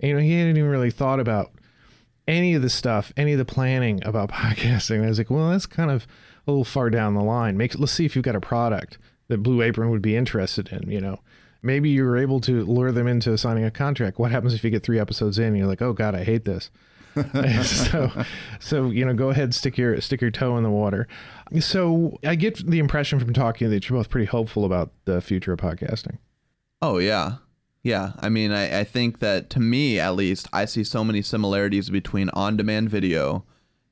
And, 0.01 0.09
you 0.09 0.15
know, 0.17 0.21
he 0.21 0.33
hadn't 0.33 0.57
even 0.57 0.69
really 0.69 0.91
thought 0.91 1.21
about 1.21 1.53
any 2.27 2.55
of 2.55 2.63
the 2.63 2.71
stuff, 2.71 3.13
any 3.17 3.33
of 3.33 3.39
the 3.39 3.45
planning 3.45 4.05
about 4.05 4.31
podcasting. 4.33 4.97
And 4.97 5.05
I 5.05 5.09
was 5.09 5.19
like, 5.19 5.31
well, 5.31 5.51
that's 5.51 5.67
kind 5.67 5.93
of 5.93 6.09
a 6.51 6.53
little 6.53 6.65
far 6.65 6.91
down 6.91 7.15
the 7.15 7.23
line. 7.23 7.57
Make 7.57 7.79
let's 7.79 7.93
see 7.93 8.05
if 8.05 8.15
you've 8.15 8.25
got 8.25 8.37
a 8.37 8.41
product 8.41 8.99
that 9.29 9.39
Blue 9.39 9.63
Apron 9.63 9.91
would 9.91 10.03
be 10.03 10.17
interested 10.17 10.69
in. 10.69 10.91
You 10.91 11.01
know, 11.01 11.21
maybe 11.63 11.89
you 11.91 12.05
were 12.05 12.17
able 12.17 12.41
to 12.41 12.65
lure 12.65 12.93
them 12.93 13.07
into 13.07 13.37
signing 13.39 13.65
a 13.65 13.71
contract. 13.71 14.19
What 14.19 14.31
happens 14.31 14.55
if 14.55 14.65
you 14.65 14.71
get 14.71 14.83
three 14.83 14.99
episodes 14.99 15.39
in 15.39 15.47
and 15.47 15.59
you're 15.59 15.67
like, 15.67 15.83
oh 15.83 15.93
God, 15.93 16.15
I 16.15 16.25
hate 16.25 16.45
this. 16.45 16.71
so, 17.65 18.11
so 18.61 18.91
you 18.91 19.05
know, 19.05 19.15
go 19.15 19.31
ahead, 19.31 19.55
stick 19.55 19.77
your 19.79 20.01
stick 20.01 20.21
your 20.21 20.31
toe 20.31 20.57
in 20.57 20.63
the 20.63 20.71
water. 20.71 21.09
So 21.61 22.19
I 22.25 22.35
get 22.35 22.59
the 22.69 22.79
impression 22.79 23.19
from 23.19 23.33
talking 23.33 23.71
that 23.71 23.89
you're 23.89 23.99
both 23.99 24.11
pretty 24.11 24.27
hopeful 24.27 24.65
about 24.65 24.93
the 25.05 25.21
future 25.21 25.53
of 25.53 25.59
podcasting. 25.59 26.19
Oh 26.83 26.99
yeah, 26.99 27.37
yeah. 27.83 28.13
I 28.21 28.29
mean, 28.29 28.53
I, 28.53 28.81
I 28.81 28.85
think 28.85 29.19
that 29.19 29.51
to 29.51 29.61
me, 29.61 29.99
at 29.99 30.15
least, 30.15 30.49
I 30.53 30.65
see 30.65 30.85
so 30.85 31.05
many 31.05 31.21
similarities 31.21 31.91
between 31.91 32.31
on-demand 32.31 32.91
video 32.91 33.45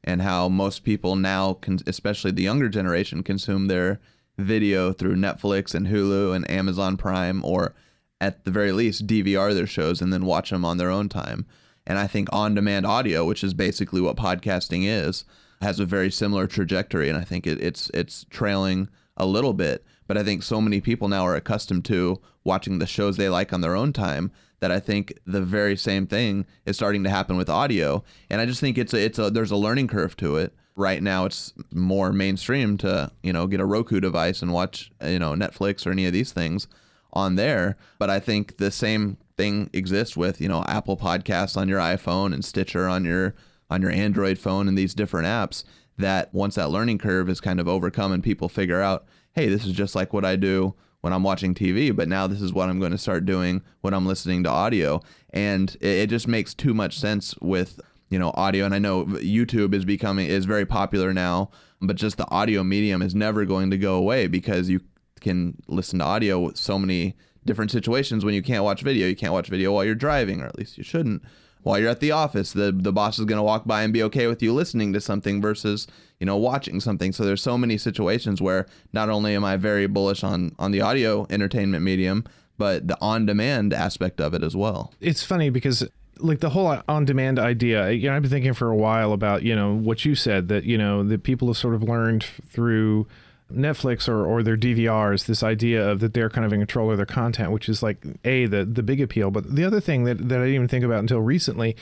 and 0.04 0.22
how 0.22 0.48
most 0.48 0.84
people 0.84 1.16
now, 1.16 1.58
especially 1.87 2.30
the 2.30 2.42
younger 2.42 2.68
generation, 2.68 3.22
consume 3.22 3.66
their 3.66 4.00
video 4.38 4.92
through 4.92 5.16
Netflix 5.16 5.74
and 5.74 5.88
Hulu 5.88 6.34
and 6.34 6.48
Amazon 6.50 6.96
Prime, 6.96 7.44
or 7.44 7.74
at 8.20 8.44
the 8.44 8.50
very 8.50 8.72
least, 8.72 9.06
DVR 9.06 9.54
their 9.54 9.66
shows 9.66 10.00
and 10.00 10.12
then 10.12 10.24
watch 10.24 10.50
them 10.50 10.64
on 10.64 10.78
their 10.78 10.90
own 10.90 11.08
time. 11.08 11.46
And 11.87 11.98
I 11.98 12.06
think 12.06 12.28
on 12.32 12.54
demand 12.54 12.87
audio, 12.87 13.24
which 13.24 13.42
is 13.42 13.54
basically 13.54 14.00
what 14.00 14.16
podcasting 14.16 14.87
is, 14.87 15.24
has 15.61 15.80
a 15.80 15.87
very 15.87 16.11
similar 16.11 16.46
trajectory. 16.46 17.08
And 17.08 17.18
I 17.18 17.24
think 17.24 17.46
it, 17.46 17.61
it's 17.61 17.90
it's 17.94 18.26
trailing 18.30 18.88
a 19.16 19.26
little 19.26 19.54
bit. 19.54 19.84
But 20.06 20.16
I 20.16 20.24
think 20.24 20.42
so 20.42 20.61
many 20.61 20.80
people 20.80 21.08
now 21.08 21.26
are 21.26 21.34
accustomed 21.34 21.84
to 21.87 22.20
watching 22.44 22.78
the 22.78 22.87
shows 22.87 23.16
they 23.16 23.28
like 23.28 23.52
on 23.52 23.61
their 23.61 23.76
own 23.76 23.92
time 23.92 24.30
that 24.60 24.72
I 24.72 24.80
think 24.80 25.12
the 25.26 25.40
very 25.40 25.76
same 25.76 26.06
thing 26.06 26.46
is 26.66 26.76
starting 26.76 27.04
to 27.04 27.10
happen 27.10 27.36
with 27.36 27.48
audio. 27.48 28.02
And 28.28 28.40
I 28.40 28.46
just 28.46 28.60
think 28.60 28.78
it's 28.78 28.92
a, 28.92 29.04
it's 29.04 29.18
a 29.18 29.30
there's 29.30 29.50
a 29.50 29.56
learning 29.56 29.88
curve 29.88 30.16
to 30.18 30.36
it. 30.36 30.52
Right 30.74 31.02
now, 31.02 31.24
it's 31.24 31.52
more 31.72 32.12
mainstream 32.12 32.76
to 32.78 33.10
you 33.22 33.32
know 33.32 33.46
get 33.46 33.60
a 33.60 33.64
Roku 33.64 34.00
device 34.00 34.42
and 34.42 34.52
watch 34.52 34.90
you 35.04 35.18
know 35.18 35.32
Netflix 35.32 35.86
or 35.86 35.90
any 35.90 36.06
of 36.06 36.12
these 36.12 36.32
things 36.32 36.68
on 37.12 37.36
there. 37.36 37.76
But 37.98 38.10
I 38.10 38.20
think 38.20 38.58
the 38.58 38.70
same 38.70 39.16
thing 39.36 39.70
exists 39.72 40.16
with 40.16 40.40
you 40.40 40.48
know 40.48 40.64
Apple 40.66 40.96
Podcasts 40.96 41.56
on 41.56 41.68
your 41.68 41.80
iPhone 41.80 42.32
and 42.32 42.44
Stitcher 42.44 42.88
on 42.88 43.04
your 43.04 43.34
on 43.70 43.82
your 43.82 43.90
Android 43.90 44.38
phone 44.38 44.68
and 44.68 44.78
these 44.78 44.94
different 44.94 45.26
apps. 45.26 45.64
That 45.96 46.32
once 46.32 46.54
that 46.54 46.70
learning 46.70 46.98
curve 46.98 47.28
is 47.28 47.40
kind 47.40 47.58
of 47.58 47.66
overcome 47.66 48.12
and 48.12 48.22
people 48.22 48.48
figure 48.48 48.80
out, 48.80 49.04
hey, 49.32 49.48
this 49.48 49.66
is 49.66 49.72
just 49.72 49.96
like 49.96 50.12
what 50.12 50.24
I 50.24 50.36
do 50.36 50.76
when 51.00 51.12
I'm 51.12 51.22
watching 51.22 51.54
TV, 51.54 51.94
but 51.94 52.08
now 52.08 52.26
this 52.26 52.40
is 52.40 52.52
what 52.52 52.68
I'm 52.68 52.80
going 52.80 52.92
to 52.92 52.98
start 52.98 53.24
doing 53.24 53.62
when 53.82 53.94
I'm 53.94 54.06
listening 54.06 54.42
to 54.44 54.50
audio. 54.50 55.00
And 55.30 55.76
it, 55.80 55.87
it, 55.87 56.11
just 56.11 56.26
makes 56.26 56.54
too 56.54 56.74
much 56.74 56.98
sense 56.98 57.34
with, 57.40 57.80
you 58.11 58.18
know, 58.18 58.32
audio. 58.34 58.64
And 58.64 58.74
I 58.74 58.78
know 58.78 59.04
YouTube 59.06 59.74
is 59.74 59.84
becoming, 59.84 60.26
is 60.26 60.44
very 60.44 60.66
popular 60.66 61.12
now, 61.12 61.50
but 61.80 61.96
just 61.96 62.16
the 62.16 62.28
audio 62.30 62.64
medium 62.64 63.02
is 63.02 63.14
never 63.14 63.44
going 63.44 63.70
to 63.70 63.78
go 63.78 63.94
away 63.94 64.26
because 64.26 64.68
you 64.68 64.80
can 65.20 65.56
listen 65.68 66.00
to 66.00 66.04
audio 66.04 66.40
with 66.40 66.56
so 66.56 66.78
many 66.78 67.16
different 67.44 67.70
situations 67.70 68.24
when 68.24 68.34
you 68.34 68.42
can't 68.42 68.64
watch 68.64 68.82
video. 68.82 69.06
You 69.06 69.16
can't 69.16 69.32
watch 69.32 69.48
video 69.48 69.72
while 69.72 69.84
you're 69.84 69.94
driving, 69.94 70.40
or 70.40 70.46
at 70.46 70.58
least 70.58 70.78
you 70.78 70.84
shouldn't 70.84 71.22
while 71.62 71.78
you're 71.78 71.90
at 71.90 72.00
the 72.00 72.12
office. 72.12 72.52
The 72.52 72.72
the 72.72 72.92
boss 72.92 73.18
is 73.18 73.24
going 73.24 73.38
to 73.38 73.42
walk 73.42 73.66
by 73.66 73.82
and 73.82 73.92
be 73.92 74.02
okay 74.04 74.26
with 74.26 74.42
you 74.42 74.52
listening 74.52 74.92
to 74.92 75.00
something 75.00 75.40
versus 75.40 75.86
you 76.20 76.26
know 76.26 76.36
watching 76.36 76.80
something. 76.80 77.12
So 77.12 77.24
there's 77.24 77.42
so 77.42 77.58
many 77.58 77.78
situations 77.78 78.40
where 78.40 78.66
not 78.92 79.08
only 79.08 79.34
am 79.34 79.44
I 79.44 79.56
very 79.56 79.86
bullish 79.86 80.22
on 80.24 80.54
on 80.58 80.70
the 80.70 80.80
audio 80.80 81.26
entertainment 81.30 81.84
medium, 81.84 82.24
but 82.56 82.88
the 82.88 82.98
on 83.00 83.26
demand 83.26 83.72
aspect 83.72 84.20
of 84.20 84.34
it 84.34 84.42
as 84.42 84.56
well. 84.56 84.92
It's 85.00 85.22
funny 85.22 85.50
because 85.50 85.86
like 86.20 86.40
the 86.40 86.50
whole 86.50 86.80
on 86.88 87.04
demand 87.04 87.38
idea 87.38 87.90
you 87.90 88.10
know 88.10 88.16
i've 88.16 88.22
been 88.22 88.30
thinking 88.30 88.52
for 88.52 88.68
a 88.70 88.76
while 88.76 89.12
about 89.12 89.44
you 89.44 89.54
know 89.54 89.72
what 89.72 90.04
you 90.04 90.16
said 90.16 90.48
that 90.48 90.64
you 90.64 90.76
know 90.76 91.04
that 91.04 91.22
people 91.22 91.46
have 91.46 91.56
sort 91.56 91.76
of 91.76 91.82
learned 91.84 92.24
through 92.24 93.06
Netflix 93.52 94.08
or, 94.08 94.24
or 94.24 94.42
their 94.42 94.56
DVRs 94.56 95.26
this 95.26 95.42
idea 95.42 95.88
of 95.88 96.00
that 96.00 96.14
they're 96.14 96.30
kind 96.30 96.44
of 96.44 96.52
in 96.52 96.61
control 96.61 96.90
of 96.90 96.96
their 96.96 97.06
content, 97.06 97.50
which 97.52 97.68
is 97.68 97.82
like 97.82 98.04
a 98.24 98.46
the 98.46 98.64
the 98.64 98.82
big 98.82 99.00
appeal. 99.00 99.30
But 99.30 99.54
the 99.54 99.64
other 99.64 99.80
thing 99.80 100.04
that, 100.04 100.28
that 100.28 100.38
I 100.38 100.44
didn't 100.44 100.54
even 100.54 100.68
think 100.68 100.84
about 100.84 101.00
until 101.00 101.20
recently 101.20 101.76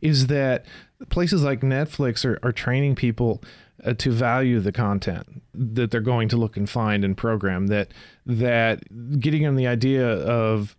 is 0.00 0.26
that 0.26 0.66
places 1.08 1.42
like 1.42 1.60
Netflix 1.60 2.24
are, 2.24 2.38
are 2.42 2.52
training 2.52 2.96
people 2.96 3.42
uh, 3.84 3.94
to 3.94 4.10
value 4.10 4.60
the 4.60 4.72
content 4.72 5.42
that 5.54 5.90
they're 5.90 6.00
going 6.00 6.28
to 6.28 6.36
look 6.36 6.56
and 6.56 6.68
find 6.68 7.04
and 7.04 7.16
program 7.16 7.68
that 7.68 7.88
that 8.26 9.20
getting 9.20 9.42
them 9.42 9.56
the 9.56 9.66
idea 9.66 10.06
of 10.06 10.76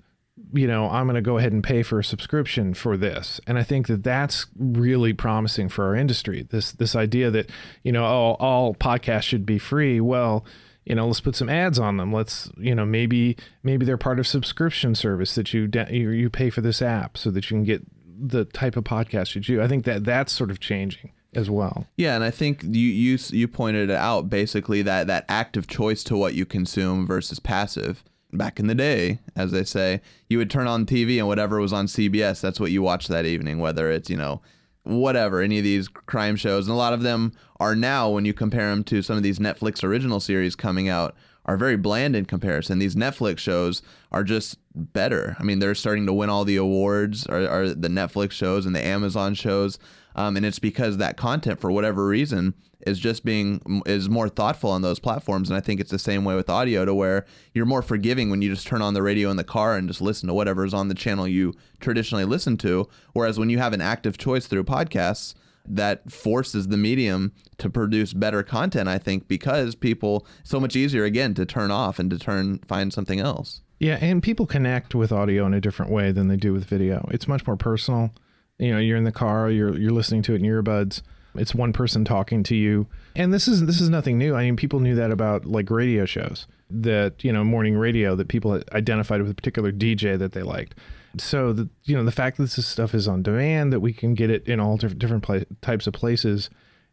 you 0.54 0.68
know, 0.68 0.90
I'm 0.90 1.06
going 1.06 1.16
to 1.16 1.22
go 1.22 1.38
ahead 1.38 1.54
and 1.54 1.64
pay 1.64 1.84
for 1.84 2.00
a 2.00 2.04
subscription 2.04 2.74
for 2.74 2.98
this. 2.98 3.40
And 3.46 3.58
I 3.58 3.64
think 3.64 3.88
that 3.88 4.04
that's 4.04 4.48
really 4.58 5.14
promising 5.14 5.70
for 5.70 5.86
our 5.86 5.96
industry. 5.96 6.48
This 6.50 6.72
this 6.72 6.96
idea 6.96 7.30
that, 7.32 7.50
you 7.84 7.92
know, 7.92 8.04
all, 8.04 8.36
all 8.40 8.74
podcasts 8.74 9.24
should 9.24 9.46
be 9.46 9.60
free. 9.60 10.00
Well, 10.02 10.46
you 10.86 10.96
know, 10.96 11.08
let's 11.08 11.22
put 11.22 11.36
some 11.36 11.50
ads 11.50 11.80
on 11.80 11.98
them. 11.98 12.12
Let's, 12.12 12.52
you 12.58 12.76
know, 12.76 12.86
maybe 12.86 13.38
maybe 13.62 13.86
they're 13.86 13.98
part 13.98 14.20
of 14.20 14.28
subscription 14.28 14.96
service 14.96 15.36
that 15.36 15.54
you 15.54 15.70
you, 15.90 16.10
you 16.10 16.30
pay 16.30 16.50
for 16.50 16.62
this 16.62 16.82
app 16.82 17.18
so 17.18 17.30
that 17.32 17.50
you 17.50 17.58
can 17.58 17.64
get 17.64 17.84
the 18.06 18.46
type 18.46 18.76
of 18.76 18.84
podcast 18.84 19.36
you 19.36 19.42
do. 19.42 19.62
I 19.62 19.68
think 19.68 19.86
that 19.86 20.04
that's 20.04 20.32
sort 20.32 20.52
of 20.52 20.60
changing 20.60 21.12
as 21.36 21.50
well. 21.50 21.88
Yeah, 21.96 22.16
and 22.16 22.24
I 22.24 22.32
think 22.32 22.64
you 22.64 22.70
you 22.90 23.18
you 23.30 23.48
pointed 23.48 23.92
out 23.92 24.30
basically 24.30 24.82
that 24.82 25.08
that 25.08 25.26
active 25.30 25.68
choice 25.68 26.04
to 26.06 26.18
what 26.18 26.34
you 26.34 26.46
consume 26.46 27.06
versus 27.06 27.40
passive 27.40 28.04
back 28.38 28.60
in 28.60 28.68
the 28.68 28.76
day, 28.76 29.20
as 29.36 29.52
they 29.52 29.64
say, 29.64 30.02
you 30.30 30.38
would 30.38 30.50
turn 30.50 30.68
on 30.68 30.86
TV 30.86 31.18
and 31.18 31.28
whatever 31.28 31.60
was 31.60 31.74
on 31.74 31.88
CBS, 31.88 32.42
that's 32.42 32.60
what 32.60 32.72
you 32.72 32.82
watched 32.82 33.08
that 33.10 33.26
evening, 33.26 33.60
whether 33.60 33.90
it's, 33.92 34.10
you 34.10 34.18
know, 34.18 34.42
whatever, 34.84 35.42
any 35.42 35.58
of 35.58 35.64
these 35.64 35.88
crime 35.88 36.36
shows. 36.36 36.68
And 36.68 36.74
a 36.74 36.78
lot 36.78 36.94
of 36.94 37.04
them 37.04 37.34
are 37.60 37.76
now, 37.76 38.10
when 38.10 38.26
you 38.26 38.34
compare 38.34 38.70
them 38.70 38.84
to 38.86 39.02
some 39.02 39.18
of 39.18 39.24
these 39.24 39.40
Netflix 39.40 39.84
original 39.84 40.20
series 40.20 40.56
coming 40.56 40.90
out, 40.90 41.16
are 41.46 41.58
very 41.58 41.76
bland 41.76 42.16
in 42.16 42.26
comparison. 42.26 42.80
These 42.80 42.96
Netflix 42.96 43.40
shows 43.40 43.82
are 44.12 44.24
just 44.24 44.58
better. 44.76 45.36
I 45.40 45.44
mean, 45.44 45.60
they're 45.60 45.76
starting 45.76 46.06
to 46.06 46.14
win 46.14 46.30
all 46.30 46.46
the 46.46 46.56
awards, 46.56 47.28
are, 47.28 47.48
or 47.48 47.70
the 47.70 47.90
Netflix 47.90 48.32
shows 48.32 48.66
and 48.66 48.76
the 48.76 48.86
Amazon 48.86 49.34
shows. 49.34 49.78
Um, 50.16 50.38
and 50.38 50.46
it's 50.46 50.60
because 50.60 50.98
that 50.98 51.18
content, 51.18 51.60
for 51.60 51.72
whatever 51.72 52.06
reason, 52.06 52.54
is 52.86 53.00
just 53.00 53.24
being 53.24 53.82
is 53.86 54.10
more 54.10 54.30
thoughtful 54.30 54.70
on 54.70 54.82
those 54.82 55.00
platforms. 55.00 55.50
And 55.50 55.58
I 55.58 55.62
think 55.62 55.80
it's 55.80 55.92
the 55.92 56.00
same 56.00 56.26
way 56.26 56.36
with 56.36 56.50
audio, 56.50 56.86
to 56.86 56.94
where 56.94 57.26
you're 57.54 57.66
more 57.66 57.82
forgiving 57.82 58.30
when 58.30 58.42
you 58.42 58.54
just 58.54 58.68
turn 58.68 58.82
on 58.82 58.94
the 58.94 59.02
radio 59.02 59.30
in 59.32 59.38
the 59.38 59.44
car 59.44 59.78
and 59.78 59.88
just 59.88 60.02
listen 60.02 60.28
to 60.28 60.34
whatever's 60.34 60.74
on 60.74 60.90
the 60.90 60.96
channel 60.96 61.28
you 61.28 61.54
traditionally 61.80 62.26
listen 62.26 62.58
to. 62.58 62.88
Whereas 63.14 63.40
when 63.40 63.50
you 63.50 63.58
have 63.60 63.74
an 63.74 63.82
active 63.82 64.18
choice 64.18 64.48
through 64.48 64.66
podcasts, 64.66 65.34
that 65.66 66.12
forces 66.12 66.68
the 66.68 66.78
medium 66.78 67.32
to 67.58 67.70
produce 67.70 68.14
better 68.14 68.44
content. 68.44 68.90
I 68.90 68.98
think 68.98 69.28
because 69.28 69.76
people 69.76 70.28
so 70.44 70.60
much 70.60 70.76
easier 70.76 71.06
again 71.06 71.34
to 71.36 71.46
turn 71.46 71.72
off 71.72 72.00
and 72.00 72.10
to 72.10 72.20
turn 72.20 72.60
find 72.68 72.92
something 72.92 73.22
else. 73.22 73.62
Yeah, 73.80 73.98
and 74.02 74.22
people 74.22 74.46
connect 74.46 74.96
with 74.96 75.12
audio 75.12 75.46
in 75.46 75.54
a 75.54 75.62
different 75.62 75.92
way 75.92 76.12
than 76.12 76.28
they 76.28 76.38
do 76.38 76.54
with 76.54 76.66
video. 76.66 77.08
It's 77.12 77.28
much 77.28 77.46
more 77.48 77.58
personal. 77.58 78.12
You 78.60 78.74
know, 78.74 78.80
you're 78.80 78.98
in 78.98 79.04
the 79.04 79.12
car, 79.12 79.50
you're 79.50 79.78
you're 79.78 79.92
listening 79.92 80.22
to 80.24 80.34
it 80.34 80.42
in 80.42 80.44
earbuds. 80.44 81.02
It's 81.36 81.56
one 81.56 81.74
person 81.74 82.06
talking 82.06 82.44
to 82.44 82.56
you. 82.56 82.88
And 83.16 83.34
this 83.34 83.48
is 83.48 83.66
this 83.66 83.82
is 83.82 83.90
nothing 83.90 84.18
new. 84.18 84.36
I 84.36 84.44
mean, 84.46 84.56
people 84.56 84.80
knew 84.80 84.96
that 84.96 85.12
about 85.12 85.46
like 85.46 85.70
radio 85.70 86.06
shows. 86.06 86.48
That, 86.70 87.24
you 87.24 87.32
know, 87.32 87.44
morning 87.44 87.78
radio 87.78 88.16
that 88.16 88.30
people 88.30 88.60
identified 88.72 89.22
with 89.22 89.30
a 89.30 89.36
particular 89.36 89.72
DJ 89.72 90.18
that 90.18 90.32
they 90.32 90.42
liked. 90.42 90.76
So 91.18 91.54
the 91.54 91.70
you 91.84 91.96
know, 91.96 92.04
the 92.04 92.12
fact 92.12 92.38
that 92.38 92.50
this 92.50 92.66
stuff 92.66 92.94
is 92.96 93.08
on 93.08 93.22
demand 93.22 93.74
that 93.74 93.80
we 93.80 93.94
can 93.94 94.14
get 94.14 94.30
it 94.30 94.48
in 94.48 94.60
all 94.60 94.78
different 94.78 95.24
pla- 95.24 95.44
types 95.62 95.88
of 95.88 95.94
places 95.94 96.50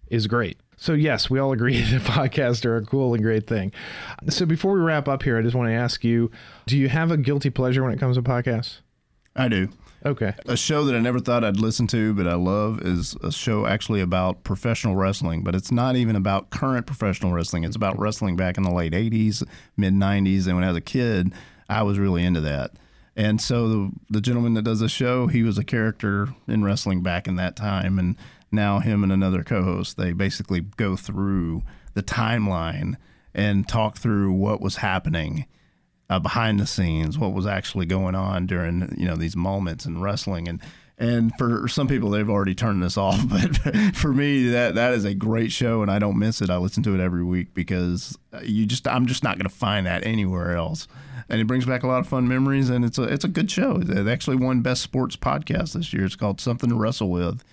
is 0.08 0.26
great. 0.26 0.58
So 0.76 0.94
yes, 0.94 1.30
we 1.30 1.38
all 1.38 1.52
agree 1.52 1.80
that 1.82 2.02
podcasts 2.02 2.64
are 2.64 2.76
a 2.76 2.84
cool 2.84 3.14
and 3.14 3.22
great 3.22 3.46
thing. 3.46 3.72
So 4.28 4.46
before 4.46 4.74
we 4.74 4.80
wrap 4.80 5.08
up 5.08 5.22
here, 5.22 5.38
I 5.38 5.42
just 5.42 5.54
want 5.54 5.68
to 5.68 5.74
ask 5.74 6.04
you, 6.04 6.30
do 6.66 6.76
you 6.76 6.88
have 6.88 7.10
a 7.10 7.16
guilty 7.16 7.50
pleasure 7.50 7.82
when 7.82 7.92
it 7.92 8.00
comes 8.00 8.16
to 8.16 8.22
podcasts? 8.22 8.80
I 9.36 9.48
do. 9.48 9.68
Okay. 10.04 10.34
A 10.46 10.56
show 10.56 10.84
that 10.84 10.94
I 10.94 10.98
never 10.98 11.20
thought 11.20 11.44
I'd 11.44 11.58
listen 11.58 11.86
to, 11.88 12.14
but 12.14 12.26
I 12.26 12.34
love, 12.34 12.80
is 12.80 13.14
a 13.22 13.30
show 13.30 13.66
actually 13.66 14.00
about 14.00 14.44
professional 14.44 14.96
wrestling. 14.96 15.42
But 15.42 15.54
it's 15.54 15.70
not 15.70 15.94
even 15.94 16.16
about 16.16 16.50
current 16.50 16.86
professional 16.86 17.32
wrestling. 17.32 17.64
It's 17.64 17.76
about 17.76 17.98
wrestling 17.98 18.36
back 18.36 18.56
in 18.56 18.62
the 18.62 18.72
late 18.72 18.92
'80s, 18.92 19.46
mid 19.76 19.92
'90s, 19.92 20.46
and 20.46 20.56
when 20.56 20.64
I 20.64 20.68
was 20.68 20.78
a 20.78 20.82
kid, 20.82 21.32
I 21.68 21.82
was 21.82 21.98
really 21.98 22.24
into 22.24 22.40
that. 22.40 22.72
And 23.14 23.40
so 23.40 23.68
the, 23.68 23.92
the 24.08 24.20
gentleman 24.20 24.54
that 24.54 24.62
does 24.62 24.80
the 24.80 24.88
show, 24.88 25.26
he 25.26 25.42
was 25.42 25.58
a 25.58 25.64
character 25.64 26.28
in 26.48 26.64
wrestling 26.64 27.02
back 27.02 27.28
in 27.28 27.36
that 27.36 27.56
time, 27.56 27.98
and 27.98 28.16
now 28.50 28.78
him 28.78 29.02
and 29.02 29.12
another 29.12 29.42
co-host, 29.42 29.96
they 29.96 30.12
basically 30.12 30.60
go 30.60 30.96
through 30.96 31.62
the 31.94 32.02
timeline 32.02 32.96
and 33.34 33.68
talk 33.68 33.98
through 33.98 34.32
what 34.32 34.60
was 34.60 34.76
happening 34.76 35.46
uh, 36.10 36.18
behind 36.18 36.58
the 36.58 36.66
scenes, 36.66 37.16
what 37.16 37.32
was 37.32 37.46
actually 37.46 37.86
going 37.86 38.16
on 38.16 38.46
during 38.46 38.92
you 38.98 39.06
know 39.06 39.16
these 39.16 39.36
moments 39.36 39.86
in 39.86 40.00
wrestling, 40.00 40.48
and 40.48 40.60
and 40.98 41.32
for 41.38 41.68
some 41.68 41.86
people 41.86 42.10
they've 42.10 42.28
already 42.28 42.54
turned 42.54 42.82
this 42.82 42.96
off, 42.98 43.26
but 43.28 43.56
for 43.96 44.12
me 44.12 44.48
that 44.48 44.74
that 44.74 44.92
is 44.92 45.04
a 45.04 45.14
great 45.14 45.52
show, 45.52 45.82
and 45.82 45.90
I 45.90 46.00
don't 46.00 46.18
miss 46.18 46.42
it. 46.42 46.50
I 46.50 46.56
listen 46.56 46.82
to 46.82 46.94
it 46.94 47.00
every 47.00 47.22
week 47.22 47.54
because 47.54 48.18
you 48.42 48.66
just 48.66 48.86
I'm 48.88 49.06
just 49.06 49.22
not 49.22 49.36
going 49.36 49.48
to 49.48 49.54
find 49.54 49.86
that 49.86 50.04
anywhere 50.04 50.56
else, 50.56 50.88
and 51.28 51.40
it 51.40 51.46
brings 51.46 51.64
back 51.64 51.84
a 51.84 51.86
lot 51.86 52.00
of 52.00 52.08
fun 52.08 52.26
memories, 52.26 52.68
and 52.70 52.84
it's 52.84 52.98
a 52.98 53.04
it's 53.04 53.24
a 53.24 53.28
good 53.28 53.50
show. 53.50 53.76
It 53.80 54.08
actually 54.08 54.36
won 54.36 54.62
best 54.62 54.82
sports 54.82 55.14
podcast 55.14 55.74
this 55.74 55.92
year. 55.92 56.04
It's 56.04 56.16
called 56.16 56.40
Something 56.40 56.70
to 56.70 56.76
Wrestle 56.76 57.08
With, 57.08 57.44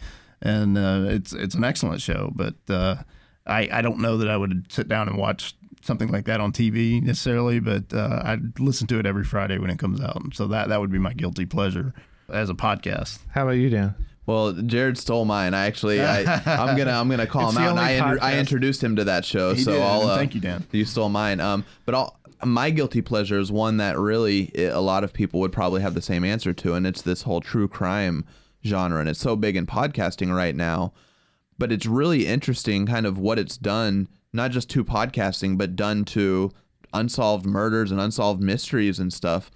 and 0.42 0.80
uh, 0.80 1.04
it's 1.06 1.32
it's 1.32 1.56
an 1.56 1.64
excellent 1.64 2.02
show, 2.02 2.32
but. 2.36 2.56
Uh, 2.68 2.98
I, 3.48 3.70
I 3.72 3.82
don't 3.82 4.00
know 4.00 4.18
that 4.18 4.30
I 4.30 4.36
would 4.36 4.66
sit 4.70 4.90
down 4.90 5.08
and 5.08 5.18
watch 5.18 5.56
something 5.88 6.10
like 6.10 6.26
that 6.26 6.40
on 6.40 6.52
TV 6.52 7.02
necessarily, 7.02 7.60
but 7.60 7.92
uh, 7.94 8.22
I 8.24 8.38
listen 8.60 8.86
to 8.88 9.00
it 9.00 9.06
every 9.06 9.24
Friday 9.24 9.58
when 9.58 9.72
it 9.72 9.80
comes 9.80 10.02
out. 10.02 10.22
So 10.34 10.46
that 10.48 10.70
that 10.70 10.80
would 10.80 10.92
be 10.92 11.00
my 11.00 11.14
guilty 11.14 11.46
pleasure 11.46 11.94
as 12.30 12.50
a 12.50 12.54
podcast. 12.54 13.20
How 13.32 13.44
about 13.44 13.52
you, 13.52 13.70
Dan? 13.70 13.96
Well, 14.28 14.52
Jared 14.52 14.98
stole 14.98 15.24
mine. 15.24 15.54
I 15.54 15.68
actually, 15.68 16.02
I, 16.02 16.20
am 16.46 16.78
gonna, 16.78 16.92
I'm 16.92 17.10
gonna 17.10 17.26
call 17.26 17.50
him 17.50 17.58
out. 17.58 17.70
And 17.72 17.80
I, 17.80 17.92
inter- 17.92 18.20
I 18.22 18.38
introduced 18.38 18.84
him 18.84 18.98
to 18.98 19.06
that 19.06 19.24
show, 19.24 19.54
He 19.54 19.64
so 19.64 19.72
did, 19.72 19.82
I'll. 19.82 20.02
Uh, 20.02 20.18
thank 20.18 20.36
you, 20.36 20.42
Dan. 20.42 20.68
You 20.72 20.84
stole 20.84 21.08
mine. 21.08 21.40
Um, 21.40 21.64
but 21.86 21.96
I'll, 21.96 22.20
my 22.44 22.70
guilty 22.70 23.02
pleasure 23.02 23.40
is 23.40 23.52
one 23.52 23.78
that 23.78 23.98
really 23.98 24.52
a 24.56 24.82
lot 24.82 25.06
of 25.06 25.14
people 25.14 25.40
would 25.40 25.54
probably 25.54 25.82
have 25.82 25.94
the 25.94 26.02
same 26.02 26.26
answer 26.26 26.52
to, 26.54 26.74
and 26.74 26.86
it's 26.86 27.02
this 27.02 27.22
whole 27.22 27.40
true 27.40 27.70
crime 27.70 28.26
genre, 28.66 29.00
and 29.00 29.08
it's 29.08 29.20
so 29.20 29.38
big 29.38 29.56
in 29.56 29.66
podcasting 29.66 30.36
right 30.36 30.56
now. 30.56 30.94
But 31.58 31.72
it's 31.72 31.86
really 31.86 32.28
interesting, 32.28 32.86
kind 32.86 33.06
of 33.06 33.18
what 33.18 33.40
it's 33.40 33.58
done, 33.58 34.10
not 34.34 34.52
just 34.52 34.70
to 34.72 34.84
podcasting, 34.84 35.58
but 35.58 35.76
done 35.76 36.06
to 36.06 36.52
unsolved 36.94 37.46
murders 37.46 37.92
and 37.92 38.00
unsolved 38.00 38.42
mysteries 38.42 39.00
and 39.00 39.12
stuff 39.14 39.52